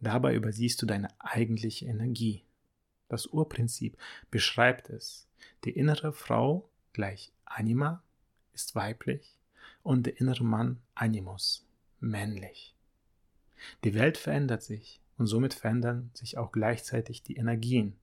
Dabei 0.00 0.34
übersiehst 0.34 0.80
du 0.80 0.86
deine 0.86 1.08
eigentliche 1.18 1.86
Energie. 1.86 2.44
Das 3.08 3.26
Urprinzip 3.26 3.96
beschreibt 4.30 4.90
es. 4.90 5.26
Die 5.64 5.70
innere 5.70 6.12
Frau 6.12 6.68
gleich 6.92 7.32
Anima 7.44 8.02
ist 8.52 8.74
weiblich 8.74 9.38
und 9.82 10.06
der 10.06 10.20
innere 10.20 10.44
Mann 10.44 10.80
Animus 10.94 11.66
männlich. 12.00 12.74
Die 13.82 13.94
Welt 13.94 14.18
verändert 14.18 14.62
sich 14.62 15.00
und 15.16 15.26
somit 15.26 15.54
verändern 15.54 16.10
sich 16.14 16.38
auch 16.38 16.52
gleichzeitig 16.52 17.22
die 17.22 17.36
Energien. 17.36 17.96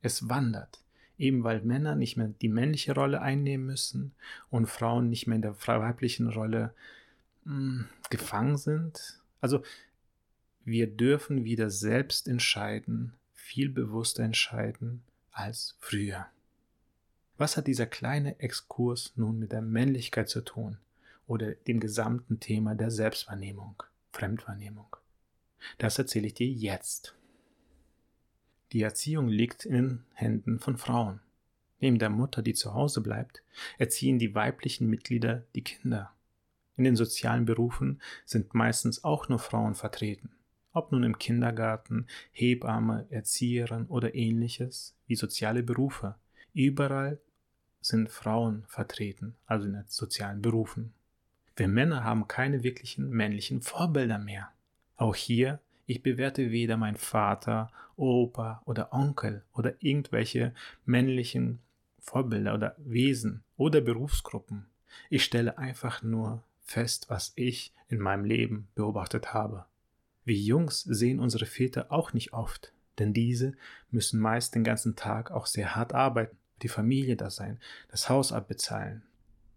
Es 0.00 0.28
wandert, 0.28 0.81
eben 1.22 1.44
weil 1.44 1.62
Männer 1.62 1.94
nicht 1.94 2.16
mehr 2.16 2.28
die 2.42 2.48
männliche 2.48 2.94
Rolle 2.94 3.22
einnehmen 3.22 3.66
müssen 3.66 4.12
und 4.50 4.66
Frauen 4.66 5.08
nicht 5.08 5.26
mehr 5.26 5.36
in 5.36 5.42
der 5.42 5.56
weiblichen 5.66 6.28
Rolle 6.28 6.74
mh, 7.44 7.54
hm, 7.54 7.88
gefangen 8.10 8.56
sind. 8.58 9.20
Also 9.40 9.62
wir 10.64 10.88
dürfen 10.88 11.44
wieder 11.44 11.70
selbst 11.70 12.28
entscheiden, 12.28 13.14
viel 13.34 13.68
bewusster 13.68 14.24
entscheiden 14.24 15.02
als 15.30 15.76
früher. 15.80 16.26
Was 17.38 17.56
hat 17.56 17.66
dieser 17.66 17.86
kleine 17.86 18.38
Exkurs 18.40 19.12
nun 19.16 19.38
mit 19.38 19.52
der 19.52 19.62
Männlichkeit 19.62 20.28
zu 20.28 20.42
tun 20.42 20.78
oder 21.26 21.52
dem 21.52 21.80
gesamten 21.80 22.40
Thema 22.40 22.74
der 22.74 22.90
Selbstwahrnehmung, 22.90 23.82
Fremdwahrnehmung? 24.12 24.96
Das 25.78 25.98
erzähle 25.98 26.26
ich 26.26 26.34
dir 26.34 26.48
jetzt. 26.48 27.14
Die 28.72 28.82
Erziehung 28.82 29.28
liegt 29.28 29.66
in 29.66 29.74
den 29.74 30.04
Händen 30.14 30.58
von 30.58 30.78
Frauen. 30.78 31.20
Neben 31.80 31.98
der 31.98 32.10
Mutter, 32.10 32.42
die 32.42 32.54
zu 32.54 32.72
Hause 32.72 33.02
bleibt, 33.02 33.42
erziehen 33.76 34.18
die 34.18 34.34
weiblichen 34.34 34.88
Mitglieder 34.88 35.44
die 35.54 35.62
Kinder. 35.62 36.12
In 36.76 36.84
den 36.84 36.96
sozialen 36.96 37.44
Berufen 37.44 38.00
sind 38.24 38.54
meistens 38.54 39.04
auch 39.04 39.28
nur 39.28 39.38
Frauen 39.38 39.74
vertreten. 39.74 40.30
Ob 40.72 40.90
nun 40.90 41.02
im 41.02 41.18
Kindergarten, 41.18 42.06
Hebamme, 42.30 43.06
Erzieherin 43.10 43.86
oder 43.86 44.14
ähnliches, 44.14 44.96
wie 45.06 45.16
soziale 45.16 45.62
Berufe. 45.62 46.14
Überall 46.54 47.20
sind 47.82 48.08
Frauen 48.08 48.64
vertreten, 48.68 49.34
also 49.44 49.66
in 49.66 49.74
den 49.74 49.84
sozialen 49.86 50.40
Berufen. 50.40 50.94
Wir 51.56 51.68
Männer 51.68 52.04
haben 52.04 52.26
keine 52.26 52.62
wirklichen 52.62 53.10
männlichen 53.10 53.60
Vorbilder 53.60 54.18
mehr. 54.18 54.50
Auch 54.96 55.14
hier, 55.14 55.60
ich 55.92 56.02
bewerte 56.02 56.50
weder 56.50 56.78
mein 56.78 56.96
Vater, 56.96 57.70
Opa 57.96 58.62
oder 58.64 58.94
Onkel 58.94 59.44
oder 59.52 59.74
irgendwelche 59.80 60.54
männlichen 60.86 61.58
Vorbilder 62.00 62.54
oder 62.54 62.74
Wesen 62.78 63.44
oder 63.58 63.82
Berufsgruppen. 63.82 64.64
Ich 65.10 65.22
stelle 65.22 65.58
einfach 65.58 66.02
nur 66.02 66.42
fest, 66.62 67.10
was 67.10 67.32
ich 67.36 67.74
in 67.88 67.98
meinem 67.98 68.24
Leben 68.24 68.68
beobachtet 68.74 69.34
habe. 69.34 69.66
Wir 70.24 70.36
Jungs 70.36 70.80
sehen 70.80 71.20
unsere 71.20 71.44
Väter 71.44 71.92
auch 71.92 72.14
nicht 72.14 72.32
oft, 72.32 72.72
denn 72.98 73.12
diese 73.12 73.52
müssen 73.90 74.18
meist 74.18 74.54
den 74.54 74.64
ganzen 74.64 74.96
Tag 74.96 75.30
auch 75.30 75.44
sehr 75.44 75.76
hart 75.76 75.92
arbeiten, 75.92 76.38
die 76.62 76.68
Familie 76.68 77.16
da 77.16 77.28
sein, 77.28 77.60
das 77.90 78.08
Haus 78.08 78.32
abbezahlen. 78.32 79.02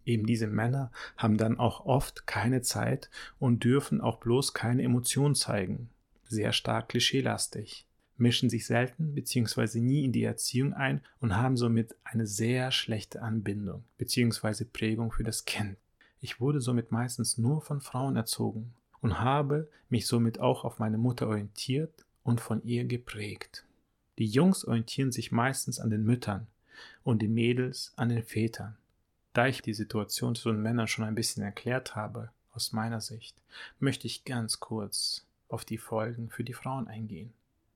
Eben 0.04 0.26
diese 0.26 0.48
Männer 0.48 0.92
haben 1.16 1.38
dann 1.38 1.58
auch 1.58 1.86
oft 1.86 2.26
keine 2.26 2.60
Zeit 2.60 3.08
und 3.38 3.64
dürfen 3.64 4.02
auch 4.02 4.18
bloß 4.18 4.52
keine 4.52 4.82
Emotion 4.82 5.34
zeigen. 5.34 5.88
Sehr 6.28 6.52
stark 6.52 6.88
klischeelastig, 6.88 7.86
mischen 8.16 8.50
sich 8.50 8.66
selten 8.66 9.14
bzw. 9.14 9.80
nie 9.80 10.04
in 10.04 10.12
die 10.12 10.24
Erziehung 10.24 10.74
ein 10.74 11.00
und 11.20 11.36
haben 11.36 11.56
somit 11.56 11.94
eine 12.04 12.26
sehr 12.26 12.70
schlechte 12.72 13.22
Anbindung 13.22 13.84
bzw. 13.98 14.64
Prägung 14.64 15.12
für 15.12 15.24
das 15.24 15.44
Kind. 15.44 15.76
Ich 16.20 16.40
wurde 16.40 16.60
somit 16.60 16.90
meistens 16.90 17.38
nur 17.38 17.60
von 17.60 17.80
Frauen 17.80 18.16
erzogen 18.16 18.74
und 19.00 19.20
habe 19.20 19.68
mich 19.88 20.06
somit 20.06 20.40
auch 20.40 20.64
auf 20.64 20.78
meine 20.78 20.98
Mutter 20.98 21.28
orientiert 21.28 22.04
und 22.24 22.40
von 22.40 22.64
ihr 22.64 22.84
geprägt. 22.84 23.64
Die 24.18 24.26
Jungs 24.26 24.64
orientieren 24.64 25.12
sich 25.12 25.30
meistens 25.30 25.78
an 25.78 25.90
den 25.90 26.04
Müttern 26.04 26.46
und 27.04 27.20
die 27.22 27.28
Mädels 27.28 27.92
an 27.96 28.08
den 28.08 28.22
Vätern. 28.22 28.76
Da 29.32 29.46
ich 29.46 29.60
die 29.60 29.74
Situation 29.74 30.34
zu 30.34 30.50
den 30.50 30.62
Männern 30.62 30.88
schon 30.88 31.04
ein 31.04 31.14
bisschen 31.14 31.42
erklärt 31.42 31.94
habe, 31.94 32.30
aus 32.52 32.72
meiner 32.72 33.02
Sicht, 33.02 33.36
möchte 33.78 34.06
ich 34.06 34.24
ganz 34.24 34.60
kurz 34.60 35.26
auf 35.48 35.64
die 35.64 35.78
Folgen 35.78 36.30
für 36.30 36.44
die 36.44 36.52
Frauen 36.52 36.88
eingehen. 36.88 37.32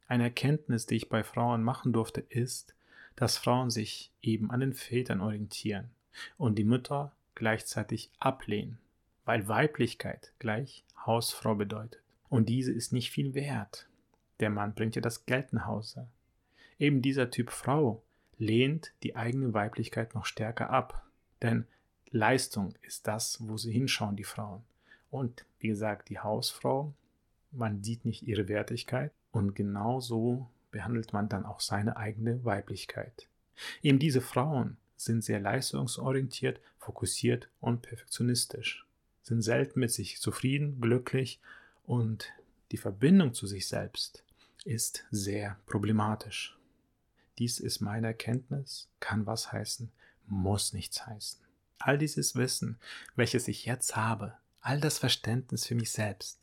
Eine 0.09 0.25
Erkenntnis, 0.25 0.87
die 0.87 0.97
ich 0.97 1.09
bei 1.09 1.23
Frauen 1.23 1.63
machen 1.63 1.93
durfte, 1.93 2.21
ist, 2.21 2.75
dass 3.17 3.37
Frauen 3.37 3.71
sich 3.71 4.11
eben 4.23 4.51
an 4.51 4.61
den 4.61 4.73
Vätern 4.73 5.21
orientieren 5.21 5.91
und 6.37 6.57
die 6.57 6.65
Mütter 6.65 7.13
gleichzeitig 7.35 8.11
ablehnen, 8.19 8.79
weil 9.25 9.49
Weiblichkeit 9.49 10.33
gleich 10.39 10.85
Hausfrau 11.07 11.55
bedeutet. 11.55 12.01
Und 12.29 12.49
diese 12.49 12.73
ist 12.73 12.93
nicht 12.93 13.11
viel 13.11 13.35
wert. 13.35 13.89
Der 14.41 14.51
Mann 14.51 14.75
bringt 14.75 14.97
ja 14.97 15.03
das 15.03 15.27
Geld 15.27 15.53
nach 15.53 15.67
Hause. 15.67 16.07
Eben 16.79 17.03
dieser 17.03 17.31
Typ 17.31 17.51
Frau 17.51 18.03
lehnt 18.39 18.93
die 19.03 19.17
eigene 19.17 19.53
Weiblichkeit 19.53 20.15
noch 20.15 20.25
stärker 20.25 20.71
ab. 20.71 21.07
Denn 21.43 21.67
Leistung 22.11 22.75
ist 22.83 23.07
das, 23.07 23.39
wo 23.41 23.57
sie 23.57 23.73
hinschauen, 23.73 24.17
die 24.17 24.25
Frauen. 24.25 24.63
Und 25.11 25.45
wie 25.59 25.69
gesagt, 25.69 26.09
die 26.09 26.19
Hausfrau, 26.19 26.95
man 27.53 27.83
sieht 27.83 28.05
nicht 28.05 28.23
ihre 28.23 28.49
Wertigkeit 28.49 29.13
und 29.33 29.55
genauso 29.55 30.49
behandelt 30.71 31.13
man 31.13 31.29
dann 31.29 31.45
auch 31.45 31.61
seine 31.61 31.97
eigene 31.97 32.45
Weiblichkeit. 32.45 33.29
Eben 33.83 33.99
diese 33.99 34.21
Frauen 34.21 34.77
sind 34.97 35.25
sehr 35.25 35.41
leistungsorientiert, 35.41 36.61
fokussiert 36.79 37.49
und 37.61 37.83
perfektionistisch 37.83 38.85
sind 39.23 39.43
selten 39.43 39.81
mit 39.81 39.93
sich 39.93 40.21
zufrieden, 40.21 40.81
glücklich 40.81 41.41
und 41.85 42.33
die 42.73 42.77
Verbindung 42.77 43.33
zu 43.33 43.47
sich 43.47 43.69
selbst 43.69 44.25
ist 44.65 45.05
sehr 45.11 45.57
problematisch. 45.67 46.59
Dies 47.39 47.61
ist 47.61 47.81
meine 47.81 48.09
Erkenntnis, 48.09 48.89
kann 48.99 49.27
was 49.27 49.53
heißen, 49.53 49.91
muss 50.27 50.73
nichts 50.73 51.07
heißen. 51.07 51.41
All 51.79 51.97
dieses 51.97 52.35
Wissen, 52.35 52.79
welches 53.15 53.47
ich 53.49 53.65
jetzt 53.65 53.95
habe, 53.97 54.35
all 54.61 54.81
das 54.81 54.99
Verständnis 54.99 55.67
für 55.67 55.77
mich 55.77 55.93
selbst, 55.93 56.41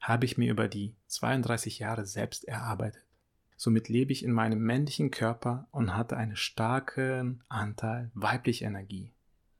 habe 0.00 0.24
ich 0.24 0.38
mir 0.38 0.50
über 0.50 0.68
die 0.68 0.94
32 1.08 1.78
Jahre 1.78 2.06
selbst 2.06 2.44
erarbeitet. 2.44 3.04
Somit 3.56 3.88
lebe 3.88 4.12
ich 4.12 4.24
in 4.24 4.32
meinem 4.32 4.60
männlichen 4.60 5.10
Körper 5.10 5.68
und 5.70 5.94
hatte 5.94 6.16
einen 6.16 6.36
starken 6.36 7.42
Anteil 7.48 8.10
weiblicher 8.14 8.66
Energie. 8.66 9.12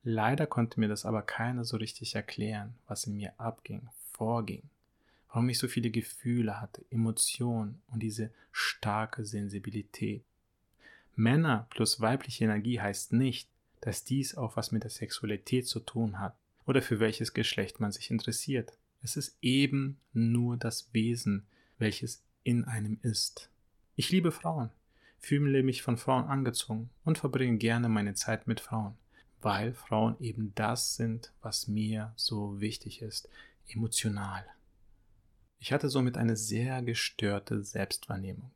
Leider 0.03 0.47
konnte 0.47 0.81
mir 0.81 0.89
das 0.89 1.05
aber 1.05 1.21
keiner 1.21 1.65
so 1.65 1.77
richtig 1.77 2.15
erklären, 2.15 2.75
was 2.89 3.05
in 3.05 3.17
mir 3.17 3.35
abging, 3.39 3.89
vorging, 4.13 4.63
warum 5.29 5.51
ich 5.51 5.59
so 5.59 5.69
viele 5.69 5.91
Gefühle 5.91 6.63
hatte, 6.63 6.83
Emotionen 6.91 7.83
und 7.93 8.03
diese 8.03 8.31
starke 8.53 9.27
Sensibilität. 9.27 10.25
Männer 11.15 11.67
plus 11.69 12.01
weibliche 12.01 12.45
Energie 12.45 12.81
heißt 12.81 13.13
nicht, 13.13 13.51
dass 13.83 14.05
dies 14.05 14.35
auch 14.35 14.57
was 14.57 14.73
mit 14.73 14.85
der 14.85 14.91
Sexualität 14.91 15.67
zu 15.67 15.81
tun 15.81 16.19
hat 16.19 16.35
oder 16.67 16.81
für 16.81 17.01
welches 17.01 17.35
Geschlecht 17.35 17.81
man 17.81 17.93
sich 17.93 18.11
interessiert. 18.11 18.73
Es 19.03 19.17
ist 19.17 19.37
eben 19.41 19.99
nur 20.13 20.57
das 20.57 20.93
Wesen, 20.93 21.47
welches 21.79 22.23
in 22.43 22.65
einem 22.65 22.99
ist. 23.03 23.51
Ich 23.97 24.11
liebe 24.11 24.33
Frauen, 24.33 24.71
fühle 25.19 25.63
mich 25.63 25.83
von 25.83 25.97
Frauen 25.97 26.25
angezogen 26.25 26.91
und 27.05 27.19
verbringe 27.19 27.59
gerne 27.59 27.89
meine 27.89 28.15
Zeit 28.15 28.47
mit 28.47 28.61
Frauen 28.61 28.97
weil 29.43 29.73
Frauen 29.73 30.17
eben 30.21 30.55
das 30.55 30.97
sind, 30.97 31.33
was 31.41 31.69
mir 31.69 32.13
so 32.17 32.61
wichtig 32.61 33.03
ist, 33.03 33.29
emotional. 33.67 34.45
Ich 35.59 35.73
hatte 35.73 35.89
somit 35.89 36.17
eine 36.17 36.37
sehr 36.37 36.83
gestörte 36.83 37.63
Selbstwahrnehmung. 37.63 38.53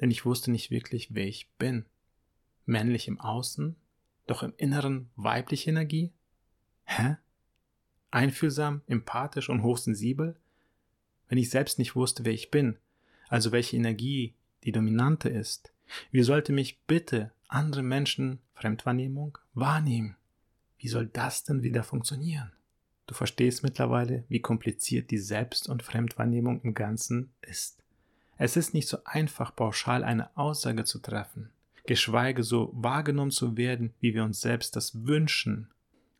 Denn 0.00 0.10
ich 0.10 0.24
wusste 0.24 0.50
nicht 0.50 0.70
wirklich, 0.70 1.14
wer 1.14 1.26
ich 1.26 1.50
bin. 1.52 1.86
Männlich 2.66 3.08
im 3.08 3.20
Außen, 3.20 3.76
doch 4.26 4.42
im 4.42 4.54
Inneren 4.56 5.10
weibliche 5.16 5.70
Energie? 5.70 6.12
Hä? 6.84 7.16
Einfühlsam, 8.14 8.82
empathisch 8.86 9.48
und 9.48 9.62
hochsensibel? 9.62 10.36
Wenn 11.28 11.38
ich 11.38 11.50
selbst 11.50 11.78
nicht 11.78 11.96
wusste, 11.96 12.24
wer 12.24 12.32
ich 12.32 12.50
bin, 12.50 12.76
also 13.28 13.52
welche 13.52 13.76
Energie 13.76 14.34
die 14.64 14.72
dominante 14.72 15.28
ist, 15.28 15.72
wie 16.10 16.22
sollte 16.22 16.52
mich 16.52 16.80
bitte 16.86 17.32
andere 17.48 17.82
Menschen 17.82 18.40
Fremdwahrnehmung 18.54 19.38
wahrnehmen. 19.54 20.16
Wie 20.78 20.88
soll 20.88 21.06
das 21.06 21.44
denn 21.44 21.62
wieder 21.62 21.82
funktionieren? 21.82 22.52
Du 23.06 23.14
verstehst 23.14 23.62
mittlerweile, 23.62 24.24
wie 24.28 24.40
kompliziert 24.40 25.10
die 25.10 25.18
Selbst- 25.18 25.68
und 25.68 25.82
Fremdwahrnehmung 25.82 26.62
im 26.62 26.74
Ganzen 26.74 27.32
ist. 27.42 27.82
Es 28.38 28.56
ist 28.56 28.74
nicht 28.74 28.88
so 28.88 28.98
einfach, 29.04 29.54
pauschal 29.54 30.02
eine 30.02 30.36
Aussage 30.36 30.84
zu 30.84 30.98
treffen, 30.98 31.50
geschweige 31.86 32.42
so 32.42 32.70
wahrgenommen 32.74 33.30
zu 33.30 33.56
werden, 33.56 33.92
wie 34.00 34.14
wir 34.14 34.24
uns 34.24 34.40
selbst 34.40 34.74
das 34.76 35.06
wünschen. 35.06 35.68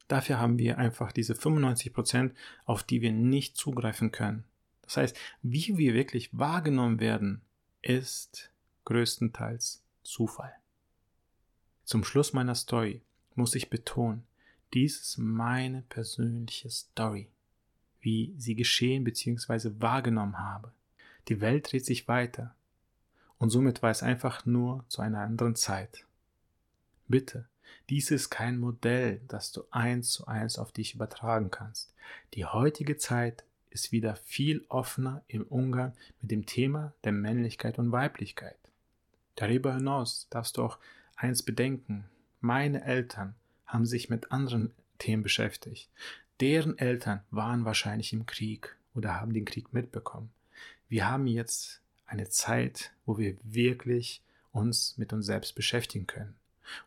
Dafür 0.09 0.39
haben 0.39 0.59
wir 0.59 0.79
einfach 0.79 1.13
diese 1.13 1.35
95 1.35 1.93
Prozent, 1.93 2.35
auf 2.65 2.83
die 2.83 3.01
wir 3.01 3.13
nicht 3.13 3.57
zugreifen 3.57 4.13
können. 4.13 4.45
Das 4.83 4.99
heißt, 4.99 5.17
wie 5.43 5.79
wir 5.79 5.95
wirklich 5.95 6.37
wahrgenommen 6.37 7.01
werden, 7.01 7.41
ist 7.81 8.51
größtenteils 8.85 9.83
Zufall. 10.03 10.53
Zum 11.85 12.05
Schluss 12.05 12.33
meiner 12.33 12.55
Story 12.55 13.03
muss 13.35 13.55
ich 13.55 13.71
betonen, 13.71 14.25
dies 14.75 15.01
ist 15.01 15.19
meine 15.19 15.83
persönliche 15.83 16.69
Story, 16.69 17.29
wie 18.01 18.35
sie 18.37 18.55
geschehen 18.55 19.05
bzw. 19.05 19.71
wahrgenommen 19.79 20.39
habe. 20.39 20.73
Die 21.29 21.41
Welt 21.41 21.71
dreht 21.71 21.87
sich 21.87 22.09
weiter 22.09 22.55
und 23.39 23.51
somit 23.51 23.83
war 23.83 23.91
es 23.91 24.03
einfach 24.03 24.45
nur 24.47 24.85
zu 24.89 25.01
einer 25.01 25.21
anderen 25.21 25.57
Zeit. 25.57 26.05
Bitte, 27.09 27.47
dies 27.91 28.11
ist 28.11 28.31
kein 28.31 28.59
Modell, 28.59 29.21
das 29.29 29.53
du 29.53 29.65
eins 29.71 30.11
zu 30.11 30.27
eins 30.27 30.59
auf 30.59 30.73
dich 30.73 30.95
übertragen 30.95 31.51
kannst. 31.51 31.95
Die 32.35 32.45
heutige 32.45 32.97
Zeit 32.97 33.45
ist 33.71 33.93
wieder 33.93 34.17
viel 34.17 34.65
offener 34.69 35.23
im 35.27 35.43
Umgang 35.43 35.93
mit 36.21 36.31
dem 36.31 36.47
Thema 36.47 36.95
der 37.03 37.13
Männlichkeit 37.13 37.79
und 37.79 37.93
Weiblichkeit. 37.93 38.59
Darüber 39.37 39.75
hinaus 39.75 40.29
darfst 40.31 40.57
du 40.57 40.63
auch 40.63 40.79
eins 41.17 41.43
bedenken. 41.43 42.05
Meine 42.41 42.85
Eltern 42.85 43.35
haben 43.67 43.87
sich 43.87 44.09
mit 44.09 44.31
anderen 44.31 44.73
Themen 44.99 45.23
beschäftigt. 45.23 45.91
Deren 46.41 46.79
Eltern 46.79 47.23
waren 47.31 47.65
wahrscheinlich 47.65 48.13
im 48.13 48.27
Krieg 48.27 48.77
oder 48.95 49.21
haben 49.21 49.33
den 49.33 49.45
Krieg 49.45 49.73
mitbekommen. 49.73 50.31
Wir 50.89 51.09
haben 51.09 51.27
jetzt 51.27 51.81
eine 52.07 52.29
Zeit, 52.29 52.93
wo 53.07 53.19
wir 53.19 53.37
wirklich 53.43 54.23
uns 54.53 54.97
mit 54.99 55.13
uns 55.13 55.27
selbst 55.27 55.55
beschäftigen 55.55 56.07
können. 56.07 56.37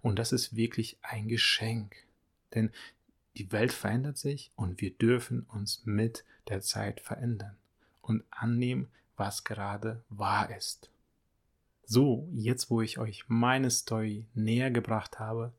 Und 0.01 0.19
das 0.19 0.31
ist 0.31 0.55
wirklich 0.55 0.97
ein 1.01 1.27
Geschenk. 1.27 1.95
Denn 2.53 2.71
die 3.37 3.51
Welt 3.51 3.71
verändert 3.71 4.17
sich 4.17 4.51
und 4.55 4.81
wir 4.81 4.91
dürfen 4.91 5.41
uns 5.53 5.85
mit 5.85 6.23
der 6.47 6.61
Zeit 6.61 7.01
verändern 7.01 7.55
und 8.01 8.23
annehmen, 8.31 8.87
was 9.15 9.43
gerade 9.43 10.03
wahr 10.09 10.55
ist. 10.55 10.89
So, 11.85 12.27
jetzt 12.33 12.69
wo 12.69 12.81
ich 12.81 12.97
euch 12.97 13.25
meine 13.27 13.71
Story 13.71 14.25
näher 14.33 14.71
gebracht 14.71 15.19
habe, 15.19 15.53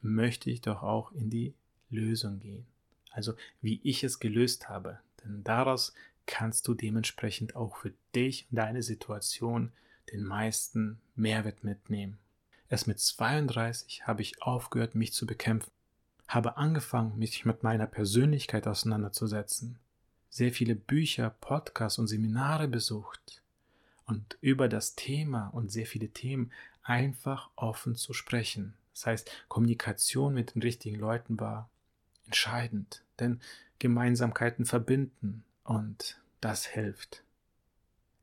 möchte 0.00 0.50
ich 0.50 0.60
doch 0.60 0.82
auch 0.82 1.12
in 1.12 1.30
die 1.30 1.54
Lösung 1.90 2.38
gehen. 2.40 2.66
Also 3.10 3.34
wie 3.60 3.80
ich 3.82 4.04
es 4.04 4.20
gelöst 4.20 4.68
habe. 4.68 5.00
Denn 5.24 5.42
daraus 5.44 5.92
kannst 6.26 6.68
du 6.68 6.74
dementsprechend 6.74 7.56
auch 7.56 7.76
für 7.76 7.92
dich 8.14 8.46
und 8.50 8.56
deine 8.56 8.82
Situation 8.82 9.72
den 10.12 10.24
meisten 10.24 11.00
Mehrwert 11.14 11.64
mitnehmen. 11.64 12.18
Erst 12.72 12.88
mit 12.88 12.98
32 12.98 14.06
habe 14.06 14.22
ich 14.22 14.40
aufgehört, 14.40 14.94
mich 14.94 15.12
zu 15.12 15.26
bekämpfen. 15.26 15.70
Habe 16.26 16.56
angefangen, 16.56 17.18
mich 17.18 17.44
mit 17.44 17.62
meiner 17.62 17.86
Persönlichkeit 17.86 18.66
auseinanderzusetzen, 18.66 19.78
sehr 20.30 20.52
viele 20.52 20.74
Bücher, 20.74 21.28
Podcasts 21.28 21.98
und 21.98 22.06
Seminare 22.06 22.68
besucht. 22.68 23.42
Und 24.06 24.38
über 24.40 24.70
das 24.70 24.94
Thema 24.94 25.48
und 25.48 25.70
sehr 25.70 25.84
viele 25.84 26.08
Themen 26.08 26.50
einfach 26.82 27.50
offen 27.56 27.94
zu 27.94 28.14
sprechen. 28.14 28.72
Das 28.94 29.04
heißt, 29.04 29.30
Kommunikation 29.48 30.32
mit 30.32 30.54
den 30.54 30.62
richtigen 30.62 30.98
Leuten 30.98 31.38
war 31.38 31.68
entscheidend, 32.24 33.02
denn 33.20 33.42
Gemeinsamkeiten 33.80 34.64
verbinden 34.64 35.44
und 35.64 36.18
das 36.40 36.64
hilft. 36.64 37.22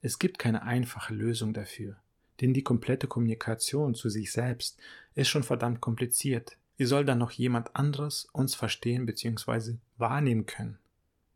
Es 0.01 0.17
gibt 0.17 0.39
keine 0.39 0.63
einfache 0.63 1.13
Lösung 1.13 1.53
dafür, 1.53 1.97
denn 2.41 2.53
die 2.53 2.63
komplette 2.63 3.07
Kommunikation 3.07 3.95
zu 3.95 4.09
sich 4.09 4.31
selbst 4.31 4.77
ist 5.15 5.27
schon 5.27 5.43
verdammt 5.43 5.81
kompliziert. 5.81 6.57
Wie 6.77 6.85
soll 6.85 7.03
dann 7.03 7.17
noch 7.17 7.31
jemand 7.31 7.75
anderes 7.75 8.27
uns 8.31 8.55
verstehen 8.55 9.05
bzw. 9.05 9.75
wahrnehmen 9.97 10.45
können? 10.45 10.79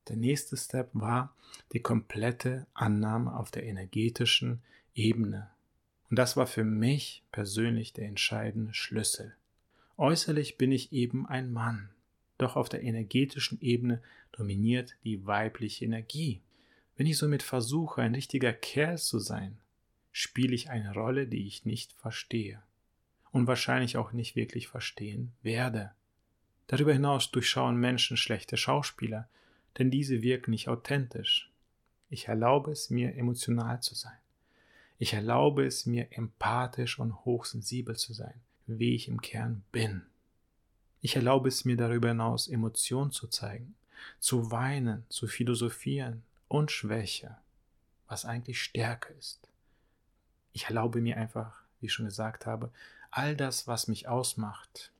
Der 0.07 0.15
nächste 0.15 0.57
Step 0.57 0.89
war 0.93 1.35
die 1.71 1.81
komplette 1.81 2.67
Annahme 2.73 3.35
auf 3.35 3.51
der 3.51 3.63
energetischen 3.63 4.61
Ebene. 4.93 5.49
Und 6.09 6.19
das 6.19 6.37
war 6.37 6.47
für 6.47 6.63
mich 6.63 7.23
persönlich 7.31 7.93
der 7.93 8.07
entscheidende 8.07 8.73
Schlüssel. 8.73 9.35
Äußerlich 9.97 10.57
bin 10.57 10.71
ich 10.71 10.91
eben 10.91 11.25
ein 11.25 11.51
Mann, 11.51 11.89
doch 12.37 12.55
auf 12.55 12.69
der 12.69 12.83
energetischen 12.83 13.59
Ebene 13.61 14.01
dominiert 14.31 14.95
die 15.03 15.25
weibliche 15.25 15.85
Energie. 15.85 16.41
Wenn 16.95 17.07
ich 17.07 17.17
somit 17.17 17.43
versuche, 17.43 18.01
ein 18.01 18.15
richtiger 18.15 18.53
Kerl 18.53 18.97
zu 18.97 19.19
sein, 19.19 19.57
spiele 20.13 20.55
ich 20.55 20.69
eine 20.69 20.93
Rolle, 20.93 21.27
die 21.27 21.45
ich 21.47 21.65
nicht 21.65 21.91
verstehe 21.91 22.61
und 23.31 23.47
wahrscheinlich 23.47 23.97
auch 23.97 24.13
nicht 24.13 24.35
wirklich 24.37 24.69
verstehen 24.69 25.33
werde. 25.41 25.91
Darüber 26.67 26.93
hinaus 26.93 27.31
durchschauen 27.31 27.75
Menschen 27.75 28.15
schlechte 28.15 28.55
Schauspieler, 28.55 29.27
denn 29.77 29.89
diese 29.91 30.21
wirken 30.21 30.51
nicht 30.51 30.69
authentisch. 30.69 31.49
Ich 32.09 32.27
erlaube 32.27 32.71
es 32.71 32.91
mir, 32.91 33.15
emotional 33.15 33.81
zu 33.81 33.95
sein. 33.95 34.17
Ich 34.99 35.13
erlaube 35.13 35.65
es 35.65 35.87
mir, 35.87 36.07
empathisch 36.11 36.99
und 36.99 37.25
hochsensibel 37.25 37.95
zu 37.95 38.13
sein, 38.13 38.39
wie 38.67 38.93
ich 38.93 39.07
im 39.07 39.19
Kern 39.19 39.63
bin. 39.71 40.03
Ich 41.01 41.15
erlaube 41.15 41.49
es 41.49 41.65
mir 41.65 41.75
darüber 41.75 42.09
hinaus, 42.09 42.47
Emotionen 42.47 43.11
zu 43.11 43.27
zeigen, 43.27 43.73
zu 44.19 44.51
weinen, 44.51 45.05
zu 45.09 45.25
philosophieren 45.25 46.21
und 46.47 46.71
Schwäche, 46.71 47.35
was 48.07 48.25
eigentlich 48.25 48.61
Stärke 48.61 49.11
ist. 49.13 49.49
Ich 50.53 50.65
erlaube 50.65 51.01
mir 51.01 51.17
einfach, 51.17 51.61
wie 51.79 51.87
ich 51.87 51.93
schon 51.93 52.05
gesagt 52.05 52.45
habe, 52.45 52.71
all 53.11 53.35
das, 53.35 53.67
was 53.67 53.87
mich 53.87 54.07
ausmacht, 54.07 54.91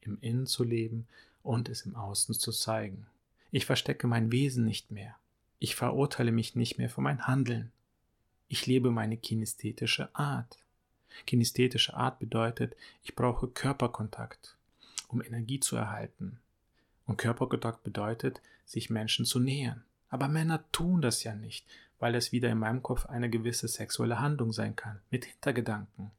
im 0.00 0.18
Innen 0.20 0.46
zu 0.46 0.64
leben 0.64 1.06
und 1.42 1.68
es 1.68 1.82
im 1.82 1.96
Außen 1.96 2.34
zu 2.34 2.52
zeigen. 2.52 3.06
Ich 3.50 3.66
verstecke 3.66 4.06
mein 4.06 4.32
Wesen 4.32 4.64
nicht 4.64 4.90
mehr. 4.90 5.14
Ich 5.58 5.76
verurteile 5.76 6.32
mich 6.32 6.56
nicht 6.56 6.78
mehr 6.78 6.88
für 6.88 7.02
mein 7.02 7.26
Handeln. 7.26 7.70
Ich 8.48 8.66
lebe 8.66 8.90
meine 8.90 9.16
kinesthetische 9.16 10.14
Art. 10.14 10.58
Kinesthetische 11.26 11.94
Art 11.94 12.18
bedeutet, 12.18 12.74
ich 13.04 13.14
brauche 13.14 13.46
Körperkontakt, 13.46 14.56
um 15.08 15.22
Energie 15.22 15.60
zu 15.60 15.76
erhalten. 15.76 16.38
Und 17.06 17.18
Körperkontakt 17.18 17.84
bedeutet, 17.84 18.40
sich 18.64 18.90
Menschen 18.90 19.24
zu 19.24 19.38
nähern. 19.38 19.84
Aber 20.08 20.28
Männer 20.28 20.64
tun 20.72 21.02
das 21.02 21.22
ja 21.24 21.34
nicht, 21.34 21.64
weil 22.02 22.16
es 22.16 22.32
wieder 22.32 22.50
in 22.50 22.58
meinem 22.58 22.82
Kopf 22.82 23.06
eine 23.06 23.30
gewisse 23.30 23.68
sexuelle 23.68 24.18
Handlung 24.18 24.52
sein 24.52 24.74
kann, 24.74 24.98
mit 25.12 25.24
Hintergedanken. 25.24 26.10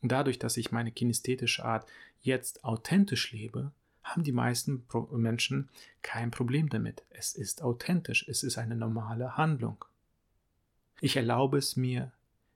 Und 0.00 0.12
dadurch, 0.12 0.38
dass 0.38 0.56
ich 0.56 0.70
meine 0.70 0.92
kinesthetische 0.92 1.64
Art 1.64 1.84
jetzt 2.22 2.62
authentisch 2.62 3.32
lebe, 3.32 3.72
haben 4.04 4.22
die 4.22 4.30
meisten 4.30 4.86
Menschen 5.10 5.68
kein 6.02 6.30
Problem 6.30 6.68
damit. 6.68 7.02
Es 7.10 7.34
ist 7.34 7.60
authentisch, 7.64 8.28
es 8.28 8.44
ist 8.44 8.56
eine 8.56 8.76
normale 8.76 9.36
Handlung. 9.36 9.84
Ich 11.00 11.16
erlaube 11.16 11.58
es 11.58 11.74
mir, 11.74 12.12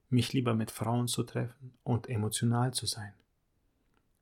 mich 0.08 0.32
lieber 0.32 0.54
mit 0.54 0.70
Frauen 0.70 1.08
zu 1.08 1.24
treffen 1.24 1.72
und 1.82 2.08
emotional 2.08 2.72
zu 2.72 2.86
sein. 2.86 3.12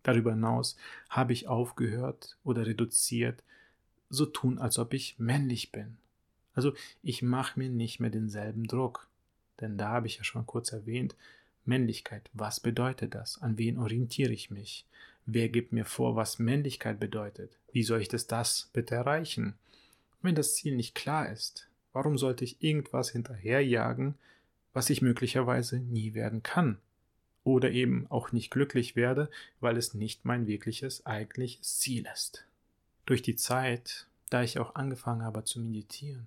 Darüber 0.02 0.30
hinaus 0.30 0.78
habe 1.10 1.34
ich 1.34 1.48
aufgehört 1.48 2.38
oder 2.44 2.64
reduziert, 2.64 3.42
so 4.08 4.24
tun, 4.24 4.58
als 4.58 4.78
ob 4.78 4.94
ich 4.94 5.18
männlich 5.18 5.70
bin. 5.70 5.98
Also 6.58 6.72
ich 7.04 7.22
mache 7.22 7.56
mir 7.56 7.68
nicht 7.68 8.00
mehr 8.00 8.10
denselben 8.10 8.64
Druck. 8.64 9.06
Denn 9.60 9.78
da 9.78 9.90
habe 9.90 10.08
ich 10.08 10.16
ja 10.16 10.24
schon 10.24 10.44
kurz 10.44 10.72
erwähnt, 10.72 11.14
Männlichkeit, 11.64 12.28
was 12.32 12.58
bedeutet 12.58 13.14
das? 13.14 13.40
An 13.40 13.58
wen 13.58 13.78
orientiere 13.78 14.32
ich 14.32 14.50
mich? 14.50 14.84
Wer 15.24 15.50
gibt 15.50 15.72
mir 15.72 15.84
vor, 15.84 16.16
was 16.16 16.40
Männlichkeit 16.40 16.98
bedeutet? 16.98 17.56
Wie 17.70 17.84
soll 17.84 18.00
ich 18.00 18.08
das, 18.08 18.26
das 18.26 18.70
bitte 18.72 18.96
erreichen? 18.96 19.54
Wenn 20.20 20.34
das 20.34 20.56
Ziel 20.56 20.74
nicht 20.74 20.96
klar 20.96 21.30
ist, 21.30 21.68
warum 21.92 22.18
sollte 22.18 22.42
ich 22.42 22.60
irgendwas 22.60 23.10
hinterherjagen, 23.10 24.16
was 24.72 24.90
ich 24.90 25.00
möglicherweise 25.00 25.78
nie 25.78 26.14
werden 26.14 26.42
kann? 26.42 26.78
Oder 27.44 27.70
eben 27.70 28.08
auch 28.08 28.32
nicht 28.32 28.50
glücklich 28.50 28.96
werde, 28.96 29.30
weil 29.60 29.76
es 29.76 29.94
nicht 29.94 30.24
mein 30.24 30.48
wirkliches 30.48 31.06
eigentliches 31.06 31.78
Ziel 31.78 32.08
ist. 32.12 32.46
Durch 33.06 33.22
die 33.22 33.36
Zeit, 33.36 34.08
da 34.28 34.42
ich 34.42 34.58
auch 34.58 34.74
angefangen 34.74 35.22
habe 35.22 35.44
zu 35.44 35.60
meditieren, 35.60 36.26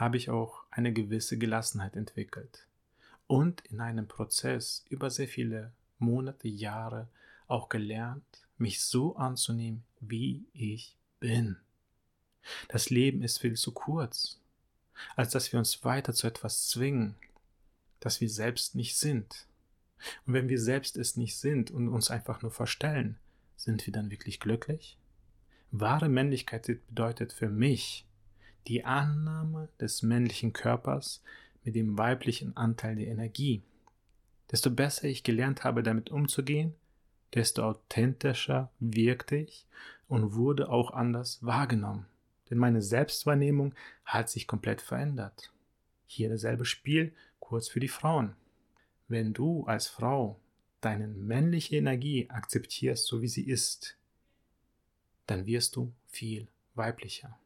habe 0.00 0.16
ich 0.16 0.30
auch 0.30 0.64
eine 0.70 0.94
gewisse 0.94 1.36
Gelassenheit 1.36 1.94
entwickelt 1.94 2.66
und 3.26 3.60
in 3.66 3.80
einem 3.80 4.08
Prozess 4.08 4.86
über 4.88 5.10
sehr 5.10 5.28
viele 5.28 5.72
Monate, 5.98 6.48
Jahre 6.48 7.06
auch 7.46 7.68
gelernt, 7.68 8.24
mich 8.56 8.80
so 8.80 9.16
anzunehmen, 9.16 9.84
wie 10.00 10.46
ich 10.54 10.96
bin. 11.20 11.58
Das 12.68 12.88
Leben 12.88 13.22
ist 13.22 13.38
viel 13.38 13.56
zu 13.56 13.72
kurz, 13.72 14.40
als 15.16 15.32
dass 15.32 15.52
wir 15.52 15.58
uns 15.58 15.84
weiter 15.84 16.14
zu 16.14 16.26
etwas 16.26 16.68
zwingen, 16.68 17.14
das 18.00 18.22
wir 18.22 18.30
selbst 18.30 18.74
nicht 18.74 18.96
sind. 18.96 19.46
Und 20.24 20.32
wenn 20.32 20.48
wir 20.48 20.58
selbst 20.58 20.96
es 20.96 21.18
nicht 21.18 21.36
sind 21.36 21.70
und 21.70 21.88
uns 21.88 22.10
einfach 22.10 22.40
nur 22.40 22.50
verstellen, 22.50 23.18
sind 23.56 23.86
wir 23.86 23.92
dann 23.92 24.10
wirklich 24.10 24.40
glücklich? 24.40 24.96
Wahre 25.70 26.08
Männlichkeit 26.08 26.66
bedeutet 26.88 27.34
für 27.34 27.50
mich 27.50 28.06
die 28.66 28.84
Annahme 28.84 29.68
des 29.80 30.02
männlichen 30.02 30.52
Körpers 30.52 31.22
mit 31.64 31.74
dem 31.74 31.98
weiblichen 31.98 32.56
Anteil 32.56 32.96
der 32.96 33.08
Energie. 33.08 33.62
Desto 34.50 34.70
besser 34.70 35.04
ich 35.04 35.22
gelernt 35.22 35.64
habe, 35.64 35.82
damit 35.82 36.10
umzugehen, 36.10 36.74
desto 37.34 37.62
authentischer 37.62 38.70
wirkte 38.80 39.36
ich 39.36 39.66
und 40.08 40.34
wurde 40.34 40.68
auch 40.68 40.90
anders 40.92 41.44
wahrgenommen. 41.44 42.06
Denn 42.50 42.58
meine 42.58 42.82
Selbstwahrnehmung 42.82 43.74
hat 44.04 44.28
sich 44.28 44.48
komplett 44.48 44.80
verändert. 44.80 45.52
Hier 46.06 46.28
dasselbe 46.28 46.64
Spiel, 46.64 47.14
kurz 47.38 47.68
für 47.68 47.80
die 47.80 47.88
Frauen. 47.88 48.34
Wenn 49.06 49.32
du 49.32 49.64
als 49.64 49.86
Frau 49.86 50.40
deine 50.80 51.06
männliche 51.06 51.76
Energie 51.76 52.28
akzeptierst, 52.28 53.06
so 53.06 53.22
wie 53.22 53.28
sie 53.28 53.48
ist, 53.48 53.96
dann 55.26 55.46
wirst 55.46 55.76
du 55.76 55.92
viel 56.08 56.48
weiblicher. 56.74 57.38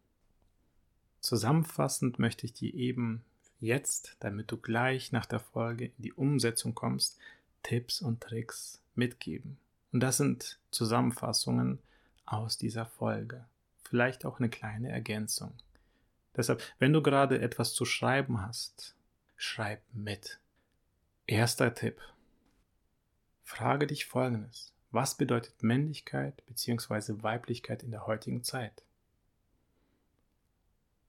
Zusammenfassend 1.25 2.19
möchte 2.19 2.45
ich 2.45 2.53
dir 2.53 2.75
eben 2.75 3.25
jetzt, 3.59 4.19
damit 4.21 4.53
du 4.53 4.59
gleich 4.59 5.11
nach 5.11 5.25
der 5.25 5.41
Folge 5.41 5.87
in 5.87 6.03
die 6.03 6.13
Umsetzung 6.13 6.75
kommst, 6.75 7.19
Tipps 7.63 8.03
und 8.03 8.21
Tricks 8.21 8.83
mitgeben. 8.95 9.57
Und 9.91 10.01
das 10.01 10.19
sind 10.19 10.59
Zusammenfassungen 10.71 11.79
aus 12.27 12.59
dieser 12.59 12.85
Folge. 12.85 13.47
Vielleicht 13.85 14.27
auch 14.27 14.39
eine 14.39 14.51
kleine 14.51 14.91
Ergänzung. 14.91 15.55
Deshalb, 16.37 16.63
wenn 16.79 16.93
du 16.93 17.01
gerade 17.01 17.41
etwas 17.41 17.73
zu 17.73 17.87
schreiben 17.87 18.43
hast, 18.43 18.95
schreib 19.35 19.81
mit. 19.95 20.39
Erster 21.27 21.73
Tipp. 21.73 22.03
Frage 23.45 23.87
dich 23.87 24.05
Folgendes. 24.05 24.75
Was 24.91 25.17
bedeutet 25.17 25.63
Männlichkeit 25.63 26.45
bzw. 26.45 27.23
Weiblichkeit 27.23 27.83
in 27.83 27.93
der 27.93 28.07
heutigen 28.07 28.43
Zeit? 28.43 28.85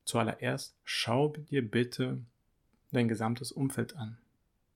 Zuallererst 0.05 0.75
schau 0.83 1.29
dir 1.29 1.67
bitte 1.67 2.21
dein 2.91 3.07
gesamtes 3.07 3.51
Umfeld 3.51 3.95
an. 3.97 4.17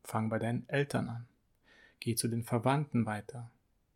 Fang 0.04 0.30
bei 0.30 0.40
deinen 0.40 0.68
Eltern 0.68 1.08
an. 1.08 1.28
Geh 2.00 2.16
zu 2.16 2.28
den 2.28 2.44
Verwandten 2.44 3.06
weiter. 3.06 3.50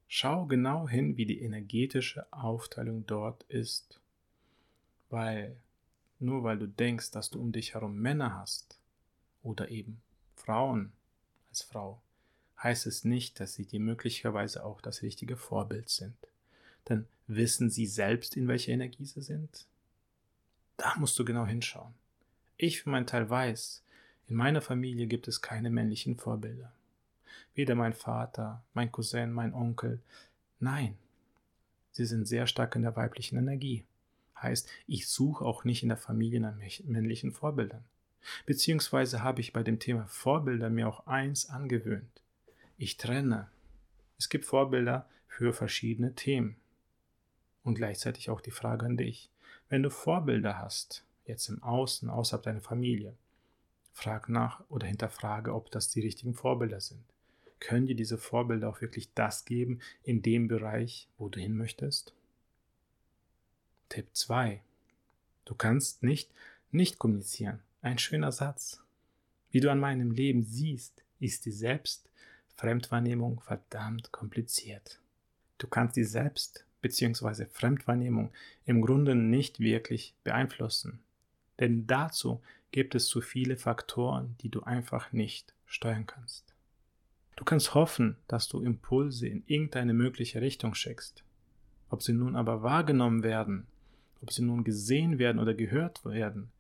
Schau 0.08 0.46
genau 0.46 0.88
hin, 0.88 1.17
wie 1.17 1.26
die 1.26 1.41
energetische 1.41 2.32
Aufteilung 2.32 3.06
dort 3.08 3.43
ist. 3.43 4.00
Weil 5.10 5.56
nur 6.19 6.43
weil 6.43 6.60
du 6.60 6.67
denkst, 6.67 7.12
dass 7.12 7.32
du 7.32 7.41
um 7.41 7.52
dich 7.52 7.74
herum 7.74 8.00
Männer 8.00 8.36
hast 8.36 8.78
oder 9.41 9.69
eben 9.69 10.02
Frauen 10.36 10.91
als 11.50 11.63
Frau, 11.63 12.00
heißt 12.62 12.86
es 12.86 13.04
nicht, 13.04 13.39
dass 13.39 13.56
sie 13.56 13.65
dir 13.65 13.80
möglicherweise 13.80 14.63
auch 14.63 14.82
das 14.82 15.02
richtige 15.02 15.36
Vorbild 15.36 15.89
sind. 15.89 16.15
Denn 16.88 17.08
wissen 17.28 17.69
sie 17.69 17.88
selbst, 17.88 18.38
in 18.38 18.48
welcher 18.48 18.72
Energie 18.72 19.06
sie 19.06 19.22
sind? 19.22 19.65
Da 20.77 20.95
musst 20.97 21.17
du 21.19 21.25
genau 21.25 21.45
hinschauen. 21.45 21.93
Ich 22.57 22.81
für 22.81 22.89
meinen 22.89 23.07
Teil 23.07 23.29
weiß, 23.29 23.83
in 24.27 24.36
meiner 24.36 24.62
Familie 24.62 25.07
gibt 25.07 25.27
es 25.27 25.41
keine 25.41 25.69
männlichen 25.69 26.17
Vorbilder. 26.17 26.71
Weder 27.55 27.75
mein 27.75 27.93
Vater, 27.93 28.63
mein 28.73 28.91
Cousin, 28.91 29.31
mein 29.31 29.53
Onkel. 29.53 30.01
Nein, 30.59 30.97
sie 31.91 32.05
sind 32.05 32.27
sehr 32.27 32.47
stark 32.47 32.75
in 32.75 32.81
der 32.81 32.95
weiblichen 32.95 33.38
Energie. 33.38 33.83
Heißt, 34.41 34.69
ich 34.88 35.07
suche 35.07 35.45
auch 35.45 35.63
nicht 35.63 35.83
in 35.83 35.89
der 35.89 35.97
Familie 35.97 36.39
nach 36.39 36.55
männlichen 36.86 37.31
Vorbildern. 37.31 37.83
Beziehungsweise 38.45 39.21
habe 39.21 39.41
ich 39.41 39.53
bei 39.53 39.63
dem 39.63 39.79
Thema 39.79 40.05
Vorbilder 40.07 40.69
mir 40.69 40.88
auch 40.88 41.07
eins 41.07 41.49
angewöhnt. 41.49 42.21
Ich 42.77 42.97
trenne. 42.97 43.49
Es 44.17 44.29
gibt 44.29 44.45
Vorbilder 44.45 45.07
für 45.27 45.53
verschiedene 45.53 46.15
Themen. 46.15 46.55
Und 47.63 47.75
gleichzeitig 47.75 48.29
auch 48.29 48.41
die 48.41 48.51
Frage 48.51 48.86
an 48.86 48.97
dich. 48.97 49.29
Wenn 49.73 49.81
du 49.81 49.89
Vorbilder 49.89 50.59
hast, 50.59 51.03
jetzt 51.25 51.49
im 51.49 51.63
Außen, 51.63 52.07
außerhalb 52.07 52.43
deiner 52.43 52.62
Familie, 52.62 53.15
frag 53.91 54.29
nach 54.29 54.63
oder 54.69 54.86
hinterfrage, 54.86 55.51
ob 55.51 55.71
das 55.71 55.89
die 55.89 56.01
richtigen 56.01 56.36
Vorbilder 56.36 56.79
sind. 56.79 57.03
Können 57.59 57.88
dir 57.88 57.95
diese 57.95 58.19
Vorbilder 58.19 58.69
auch 58.69 58.81
wirklich 58.81 59.12
das 59.15 59.45
geben 59.45 59.79
in 60.03 60.21
dem 60.21 60.47
Bereich, 60.47 61.07
wo 61.17 61.27
du 61.27 61.39
hin 61.39 61.57
möchtest? 61.57 62.13
Tipp 63.89 64.09
2. 64.13 64.62
Du 65.43 65.55
kannst 65.55 66.03
nicht 66.03 66.29
nicht 66.69 66.99
kommunizieren. 66.99 67.63
Ein 67.81 67.97
schöner 67.97 68.31
Satz. 68.31 68.79
Wie 69.49 69.59
du 69.59 69.71
an 69.71 69.79
meinem 69.79 70.12
Leben 70.12 70.43
siehst, 70.43 71.03
ist 71.19 71.47
die 71.47 71.51
Selbstfremdwahrnehmung 71.51 73.41
verdammt 73.41 74.12
kompliziert. 74.12 74.99
Du 75.57 75.65
kannst 75.65 75.95
die 75.95 76.03
Selbst 76.03 76.63
bzw. 76.84 77.46
Fremdwahrnehmung 77.46 78.32
im 78.65 78.82
Grunde 78.82 79.15
nicht 79.15 79.60
wirklich 79.60 80.13
beeinflussen. 80.24 81.00
Denn 81.60 81.88
dazu 81.88 82.41
gibt 82.72 82.93
es 82.93 83.08
zu 83.08 83.22
viele 83.22 83.58
Faktoren, 83.58 84.36
die 84.41 84.50
du 84.50 84.62
einfach 84.62 85.12
nicht 85.12 85.56
steuern 85.65 86.06
kannst. 86.06 86.54
Du 87.36 87.43
kannst 87.43 87.74
hoffen, 87.74 88.17
dass 88.28 88.48
du 88.48 88.62
Impulse 88.62 89.28
in 89.28 89.43
irgendeine 89.48 89.93
mögliche 89.93 90.41
Richtung 90.41 90.76
schickst. 90.76 91.24
Ob 91.89 92.04
sie 92.04 92.13
nun 92.13 92.36
aber 92.36 92.62
wahrgenommen 92.62 93.24
werden, 93.24 93.65
ob 94.22 94.32
sie 94.32 94.43
nun 94.43 94.63
gesehen 94.63 95.19
werden 95.19 95.39
oder 95.39 95.54
gehört 95.54 96.06
werden, 96.06 96.52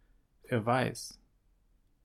wer 0.47 0.65
weiß. 0.65 1.19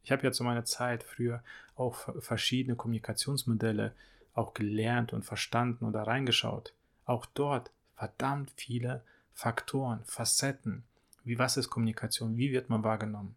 Ich 0.02 0.12
habe 0.12 0.22
ja 0.22 0.32
zu 0.32 0.44
meiner 0.44 0.64
Zeit 0.64 1.02
früher 1.02 1.42
auch 1.74 2.08
verschiedene 2.22 2.76
Kommunikationsmodelle 2.76 3.92
auch 4.34 4.54
gelernt 4.54 5.12
und 5.12 5.24
verstanden 5.24 5.84
oder 5.84 6.02
reingeschaut. 6.02 6.72
Auch 7.04 7.26
dort 7.26 7.72
verdammt 7.98 8.52
viele 8.54 9.02
Faktoren, 9.34 10.04
Facetten. 10.04 10.84
Wie 11.24 11.38
was 11.38 11.56
ist 11.56 11.68
Kommunikation? 11.68 12.36
Wie 12.36 12.52
wird 12.52 12.70
man 12.70 12.84
wahrgenommen? 12.84 13.34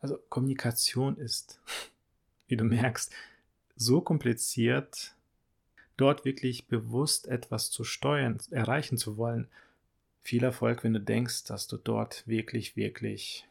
Also 0.00 0.18
Kommunikation 0.28 1.16
ist, 1.16 1.60
wie 2.46 2.56
du 2.56 2.64
merkst, 2.64 3.10
so 3.76 4.02
kompliziert, 4.02 5.14
dort 5.96 6.26
wirklich 6.26 6.66
bewusst 6.66 7.26
etwas 7.26 7.70
zu 7.70 7.84
steuern, 7.84 8.38
erreichen 8.50 8.98
zu 8.98 9.16
wollen. 9.16 9.48
Viel 10.22 10.44
Erfolg, 10.44 10.84
wenn 10.84 10.92
du 10.92 11.00
denkst, 11.00 11.44
dass 11.44 11.66
du 11.66 11.78
dort 11.78 12.28
wirklich, 12.28 12.76
wirklich 12.76 13.48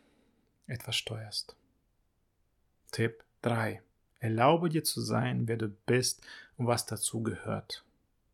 etwas 0.68 0.96
steuerst. 0.96 1.56
Tipp 2.92 3.24
3. 3.42 3.82
Erlaube 4.20 4.70
dir 4.70 4.84
zu 4.84 5.02
sein, 5.02 5.48
wer 5.48 5.58
du 5.58 5.70
bist 5.70 6.22
und 6.58 6.68
was 6.68 6.86
dazu 6.86 7.24
gehört. 7.24 7.84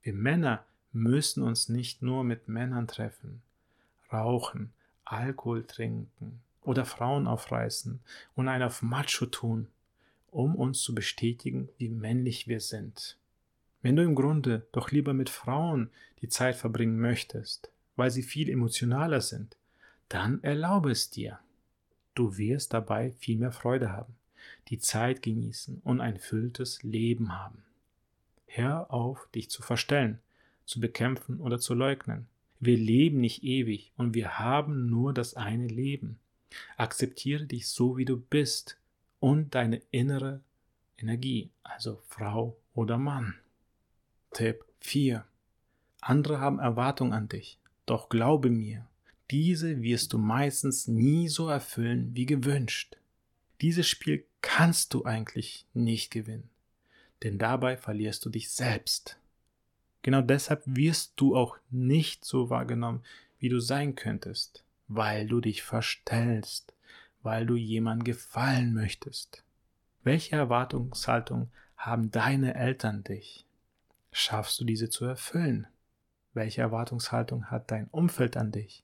Wir 0.02 0.14
Männer 0.14 0.66
müssen 0.96 1.44
uns 1.44 1.70
nicht 1.70 2.02
nur 2.02 2.24
mit 2.24 2.48
Männern 2.48 2.88
treffen, 2.88 3.42
rauchen, 4.12 4.72
Alkohol 5.04 5.66
trinken 5.66 6.40
oder 6.62 6.86
Frauen 6.86 7.28
aufreißen 7.28 8.00
und 8.36 8.48
einen 8.48 8.64
auf 8.64 8.82
Macho 8.82 9.26
tun, 9.28 9.68
um 10.32 10.56
uns 10.56 10.82
zu 10.82 10.96
bestätigen, 10.96 11.70
wie 11.78 11.90
männlich 11.90 12.48
wir 12.48 12.62
sind. 12.62 13.18
Wenn 13.82 13.96
du 13.96 14.04
im 14.04 14.16
Grunde 14.16 14.66
doch 14.72 14.90
lieber 14.90 15.14
mit 15.14 15.30
Frauen 15.30 15.90
die 16.22 16.30
Zeit 16.30 16.56
verbringen 16.56 17.00
möchtest, 17.00 17.70
weil 17.96 18.10
sie 18.10 18.24
viel 18.24 18.50
emotionaler 18.50 19.22
sind, 19.22 19.58
dann 20.10 20.42
erlaube 20.44 20.92
es 20.92 21.10
dir. 21.10 21.40
Du 22.16 22.38
wirst 22.38 22.74
dabei 22.74 23.12
viel 23.12 23.38
mehr 23.38 23.52
Freude 23.52 23.92
haben, 23.92 24.16
die 24.70 24.80
Zeit 24.80 25.22
genießen 25.22 25.82
und 25.84 26.00
ein 26.02 26.18
fülltes 26.18 26.82
Leben 26.84 27.38
haben. 27.38 27.64
Hör 28.48 28.92
auf, 28.92 29.28
dich 29.36 29.50
zu 29.50 29.62
verstellen, 29.62 30.20
zu 30.66 30.80
bekämpfen 30.80 31.40
oder 31.40 31.60
zu 31.60 31.74
leugnen. 31.74 32.28
Wir 32.60 32.78
leben 32.78 33.20
nicht 33.20 33.44
ewig 33.44 33.92
und 33.98 34.14
wir 34.14 34.40
haben 34.40 34.88
nur 34.88 35.14
das 35.14 35.36
eine 35.36 35.68
Leben. 35.68 36.20
Akzeptiere 36.78 37.46
dich 37.46 37.68
so, 37.68 37.98
wie 37.98 38.06
du 38.06 38.18
bist 38.18 38.78
und 39.20 39.56
deine 39.56 39.82
innere 39.92 40.42
Energie, 40.98 41.52
also 41.64 42.02
Frau 42.08 42.58
oder 42.74 42.98
Mann. 42.98 43.36
Tipp 44.32 44.64
4. 44.80 45.26
Andere 46.02 46.40
haben 46.40 46.60
Erwartungen 46.60 47.14
an 47.14 47.28
dich, 47.28 47.60
doch 47.86 48.10
glaube 48.10 48.50
mir, 48.50 48.88
diese 49.32 49.82
wirst 49.82 50.14
du 50.14 50.18
meistens 50.18 50.88
nie 50.88 51.28
so 51.30 51.50
erfüllen 51.50 52.12
wie 52.14 52.26
gewünscht. 52.26 52.98
Dieses 53.62 53.88
Spiel 53.88 54.26
kannst 54.42 54.94
du 54.94 55.06
eigentlich 55.06 55.66
nicht 55.74 56.12
gewinnen, 56.12 56.50
denn 57.24 57.40
dabei 57.40 57.78
verlierst 57.78 58.24
du 58.26 58.30
dich 58.30 58.52
selbst. 58.52 59.18
Genau 60.06 60.22
deshalb 60.22 60.62
wirst 60.68 61.14
du 61.16 61.36
auch 61.36 61.58
nicht 61.72 62.26
so 62.26 62.52
wahrgenommen, 62.52 63.02
wie 63.40 63.50
du 63.50 63.60
sein 63.60 63.96
könntest, 63.96 64.64
weil 64.88 65.26
du 65.26 65.42
dich 65.42 65.64
verstellst, 65.64 66.76
weil 67.24 67.48
du 67.48 67.56
jemandem 67.56 68.04
gefallen 68.04 68.76
möchtest. 68.76 69.44
Welche 70.04 70.36
Erwartungshaltung 70.36 71.50
haben 71.76 72.12
deine 72.12 72.54
Eltern 72.54 73.04
dich? 73.04 73.48
Schaffst 74.12 74.60
du 74.60 74.64
diese 74.64 74.92
zu 74.92 75.06
erfüllen? 75.06 75.66
Welche 76.36 76.62
Erwartungshaltung 76.62 77.46
hat 77.46 77.72
dein 77.72 77.88
Umfeld 77.88 78.38
an 78.38 78.52
dich? 78.52 78.84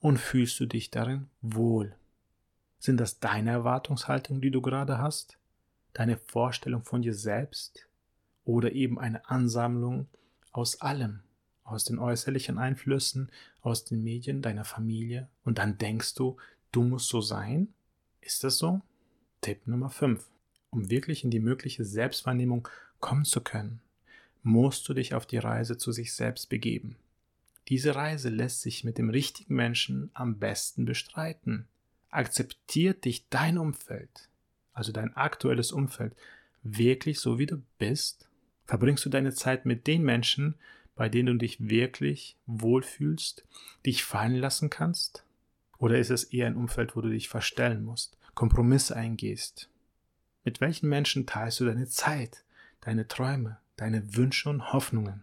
Und 0.00 0.18
fühlst 0.18 0.60
du 0.60 0.66
dich 0.66 0.90
darin 0.90 1.30
wohl? 1.40 1.94
Sind 2.78 3.00
das 3.00 3.20
deine 3.20 3.52
Erwartungshaltung, 3.52 4.42
die 4.42 4.50
du 4.50 4.60
gerade 4.60 4.98
hast? 4.98 5.38
Deine 5.94 6.18
Vorstellung 6.18 6.82
von 6.84 7.00
dir 7.00 7.14
selbst? 7.14 7.88
Oder 8.44 8.72
eben 8.72 8.98
eine 8.98 9.26
Ansammlung 9.30 10.08
aus 10.52 10.80
allem, 10.80 11.20
aus 11.64 11.84
den 11.84 11.98
äußerlichen 11.98 12.58
Einflüssen, 12.58 13.30
aus 13.60 13.84
den 13.84 14.02
Medien, 14.02 14.42
deiner 14.42 14.64
Familie, 14.64 15.28
und 15.44 15.58
dann 15.58 15.78
denkst 15.78 16.14
du, 16.14 16.36
du 16.72 16.82
musst 16.82 17.08
so 17.08 17.20
sein? 17.20 17.68
Ist 18.20 18.44
das 18.44 18.58
so? 18.58 18.80
Tipp 19.40 19.66
Nummer 19.66 19.90
5. 19.90 20.24
Um 20.70 20.90
wirklich 20.90 21.24
in 21.24 21.30
die 21.30 21.40
mögliche 21.40 21.84
Selbstwahrnehmung 21.84 22.68
kommen 23.00 23.24
zu 23.24 23.40
können, 23.40 23.80
musst 24.42 24.88
du 24.88 24.94
dich 24.94 25.14
auf 25.14 25.26
die 25.26 25.38
Reise 25.38 25.78
zu 25.78 25.92
sich 25.92 26.12
selbst 26.12 26.48
begeben. 26.48 26.96
Diese 27.68 27.94
Reise 27.94 28.30
lässt 28.30 28.62
sich 28.62 28.84
mit 28.84 28.96
dem 28.96 29.10
richtigen 29.10 29.54
Menschen 29.54 30.10
am 30.14 30.38
besten 30.38 30.84
bestreiten. 30.86 31.66
Akzeptiert 32.10 33.04
dich 33.04 33.28
dein 33.28 33.58
Umfeld, 33.58 34.28
also 34.72 34.92
dein 34.92 35.14
aktuelles 35.16 35.72
Umfeld, 35.72 36.14
wirklich 36.62 37.20
so 37.20 37.38
wie 37.38 37.46
du 37.46 37.62
bist? 37.78 38.27
Verbringst 38.68 39.04
du 39.06 39.08
deine 39.08 39.32
Zeit 39.32 39.64
mit 39.64 39.86
den 39.86 40.02
Menschen, 40.02 40.54
bei 40.94 41.08
denen 41.08 41.38
du 41.38 41.46
dich 41.46 41.70
wirklich 41.70 42.36
wohlfühlst, 42.46 43.46
dich 43.86 44.04
fallen 44.04 44.36
lassen 44.36 44.68
kannst? 44.68 45.24
Oder 45.78 45.98
ist 45.98 46.10
es 46.10 46.24
eher 46.24 46.46
ein 46.46 46.56
Umfeld, 46.56 46.94
wo 46.94 47.00
du 47.00 47.08
dich 47.08 47.30
verstellen 47.30 47.82
musst, 47.82 48.18
Kompromisse 48.34 48.94
eingehst? 48.94 49.70
Mit 50.44 50.60
welchen 50.60 50.88
Menschen 50.90 51.24
teilst 51.24 51.60
du 51.60 51.64
deine 51.64 51.88
Zeit, 51.88 52.44
deine 52.82 53.08
Träume, 53.08 53.58
deine 53.76 54.14
Wünsche 54.16 54.50
und 54.50 54.70
Hoffnungen? 54.72 55.22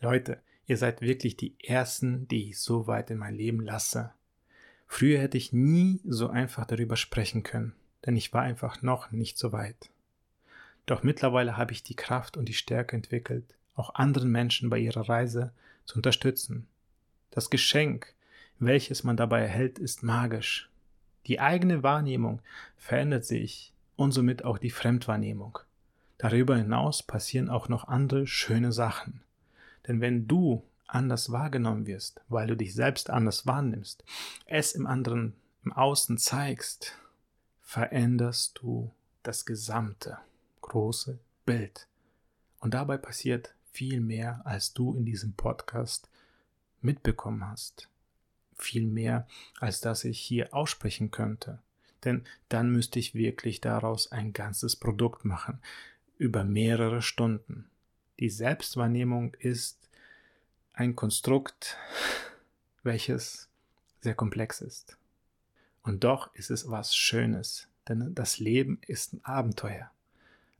Leute, 0.00 0.42
ihr 0.66 0.76
seid 0.76 1.00
wirklich 1.00 1.38
die 1.38 1.54
Ersten, 1.64 2.28
die 2.28 2.50
ich 2.50 2.58
so 2.58 2.86
weit 2.86 3.10
in 3.10 3.16
mein 3.16 3.34
Leben 3.34 3.60
lasse. 3.60 4.12
Früher 4.86 5.20
hätte 5.20 5.38
ich 5.38 5.54
nie 5.54 6.00
so 6.04 6.28
einfach 6.28 6.66
darüber 6.66 6.96
sprechen 6.96 7.44
können, 7.44 7.74
denn 8.04 8.14
ich 8.14 8.34
war 8.34 8.42
einfach 8.42 8.82
noch 8.82 9.10
nicht 9.10 9.38
so 9.38 9.52
weit. 9.52 9.90
Doch 10.86 11.02
mittlerweile 11.02 11.56
habe 11.56 11.72
ich 11.72 11.82
die 11.82 11.96
Kraft 11.96 12.36
und 12.36 12.48
die 12.48 12.54
Stärke 12.54 12.96
entwickelt, 12.96 13.44
auch 13.74 13.94
anderen 13.96 14.30
Menschen 14.30 14.70
bei 14.70 14.78
ihrer 14.78 15.08
Reise 15.08 15.52
zu 15.84 15.96
unterstützen. 15.96 16.68
Das 17.30 17.50
Geschenk, 17.50 18.14
welches 18.60 19.02
man 19.04 19.16
dabei 19.16 19.42
erhält, 19.42 19.78
ist 19.78 20.04
magisch. 20.04 20.70
Die 21.26 21.40
eigene 21.40 21.82
Wahrnehmung 21.82 22.40
verändert 22.76 23.24
sich 23.24 23.72
und 23.96 24.12
somit 24.12 24.44
auch 24.44 24.58
die 24.58 24.70
Fremdwahrnehmung. 24.70 25.58
Darüber 26.18 26.56
hinaus 26.56 27.02
passieren 27.02 27.50
auch 27.50 27.68
noch 27.68 27.88
andere 27.88 28.26
schöne 28.26 28.72
Sachen. 28.72 29.22
Denn 29.86 30.00
wenn 30.00 30.28
du 30.28 30.64
anders 30.86 31.32
wahrgenommen 31.32 31.86
wirst, 31.86 32.22
weil 32.28 32.46
du 32.46 32.56
dich 32.56 32.74
selbst 32.74 33.10
anders 33.10 33.44
wahrnimmst, 33.46 34.04
es 34.46 34.72
im 34.72 34.86
anderen, 34.86 35.34
im 35.64 35.72
Außen 35.72 36.16
zeigst, 36.16 36.96
veränderst 37.60 38.60
du 38.62 38.92
das 39.24 39.44
gesamte 39.44 40.18
große 40.66 41.18
Bild. 41.44 41.88
Und 42.60 42.74
dabei 42.74 42.98
passiert 42.98 43.54
viel 43.72 44.00
mehr, 44.00 44.42
als 44.44 44.72
du 44.72 44.94
in 44.94 45.04
diesem 45.04 45.34
Podcast 45.34 46.08
mitbekommen 46.80 47.46
hast. 47.46 47.88
Viel 48.56 48.86
mehr, 48.86 49.26
als 49.60 49.80
dass 49.80 50.04
ich 50.04 50.18
hier 50.18 50.54
aussprechen 50.54 51.10
könnte. 51.10 51.60
Denn 52.04 52.24
dann 52.48 52.70
müsste 52.70 52.98
ich 52.98 53.14
wirklich 53.14 53.60
daraus 53.60 54.12
ein 54.12 54.32
ganzes 54.32 54.76
Produkt 54.76 55.24
machen, 55.24 55.60
über 56.18 56.44
mehrere 56.44 57.02
Stunden. 57.02 57.68
Die 58.18 58.30
Selbstwahrnehmung 58.30 59.34
ist 59.34 59.90
ein 60.72 60.96
Konstrukt, 60.96 61.76
welches 62.82 63.48
sehr 64.00 64.14
komplex 64.14 64.60
ist. 64.60 64.96
Und 65.82 66.04
doch 66.04 66.34
ist 66.34 66.50
es 66.50 66.70
was 66.70 66.96
Schönes, 66.96 67.68
denn 67.88 68.14
das 68.14 68.38
Leben 68.38 68.80
ist 68.86 69.12
ein 69.12 69.24
Abenteuer. 69.24 69.90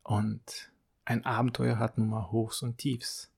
Und 0.06 0.70
ein 1.04 1.24
Abenteuer 1.24 1.80
hat 1.80 1.98
nun 1.98 2.10
mal 2.10 2.30
Hochs 2.30 2.62
und 2.62 2.78
Tiefs. 2.78 3.28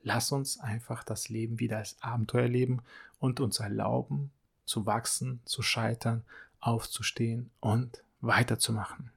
Lass 0.00 0.32
uns 0.32 0.58
einfach 0.58 1.04
das 1.04 1.28
Leben 1.28 1.60
wieder 1.60 1.76
als 1.76 2.02
Abenteuer 2.02 2.48
leben 2.48 2.80
und 3.18 3.40
uns 3.40 3.60
erlauben, 3.60 4.30
zu 4.64 4.86
wachsen, 4.86 5.40
zu 5.44 5.60
scheitern, 5.60 6.24
aufzustehen 6.60 7.50
und 7.60 8.02
weiterzumachen. 8.22 9.10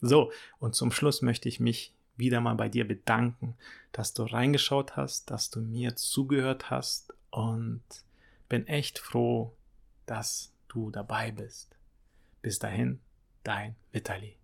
So, 0.00 0.32
und 0.58 0.74
zum 0.74 0.90
Schluss 0.90 1.20
möchte 1.20 1.50
ich 1.50 1.60
mich 1.60 1.92
wieder 2.16 2.40
mal 2.40 2.54
bei 2.54 2.70
dir 2.70 2.88
bedanken, 2.88 3.56
dass 3.92 4.14
du 4.14 4.22
reingeschaut 4.22 4.96
hast, 4.96 5.30
dass 5.30 5.50
du 5.50 5.60
mir 5.60 5.96
zugehört 5.96 6.70
hast 6.70 7.12
und 7.30 7.82
bin 8.48 8.66
echt 8.66 8.98
froh, 8.98 9.54
dass 10.06 10.50
du 10.68 10.90
dabei 10.90 11.30
bist. 11.30 11.76
Bis 12.40 12.58
dahin, 12.58 13.00
dein 13.44 13.76
Vitali. 13.92 14.39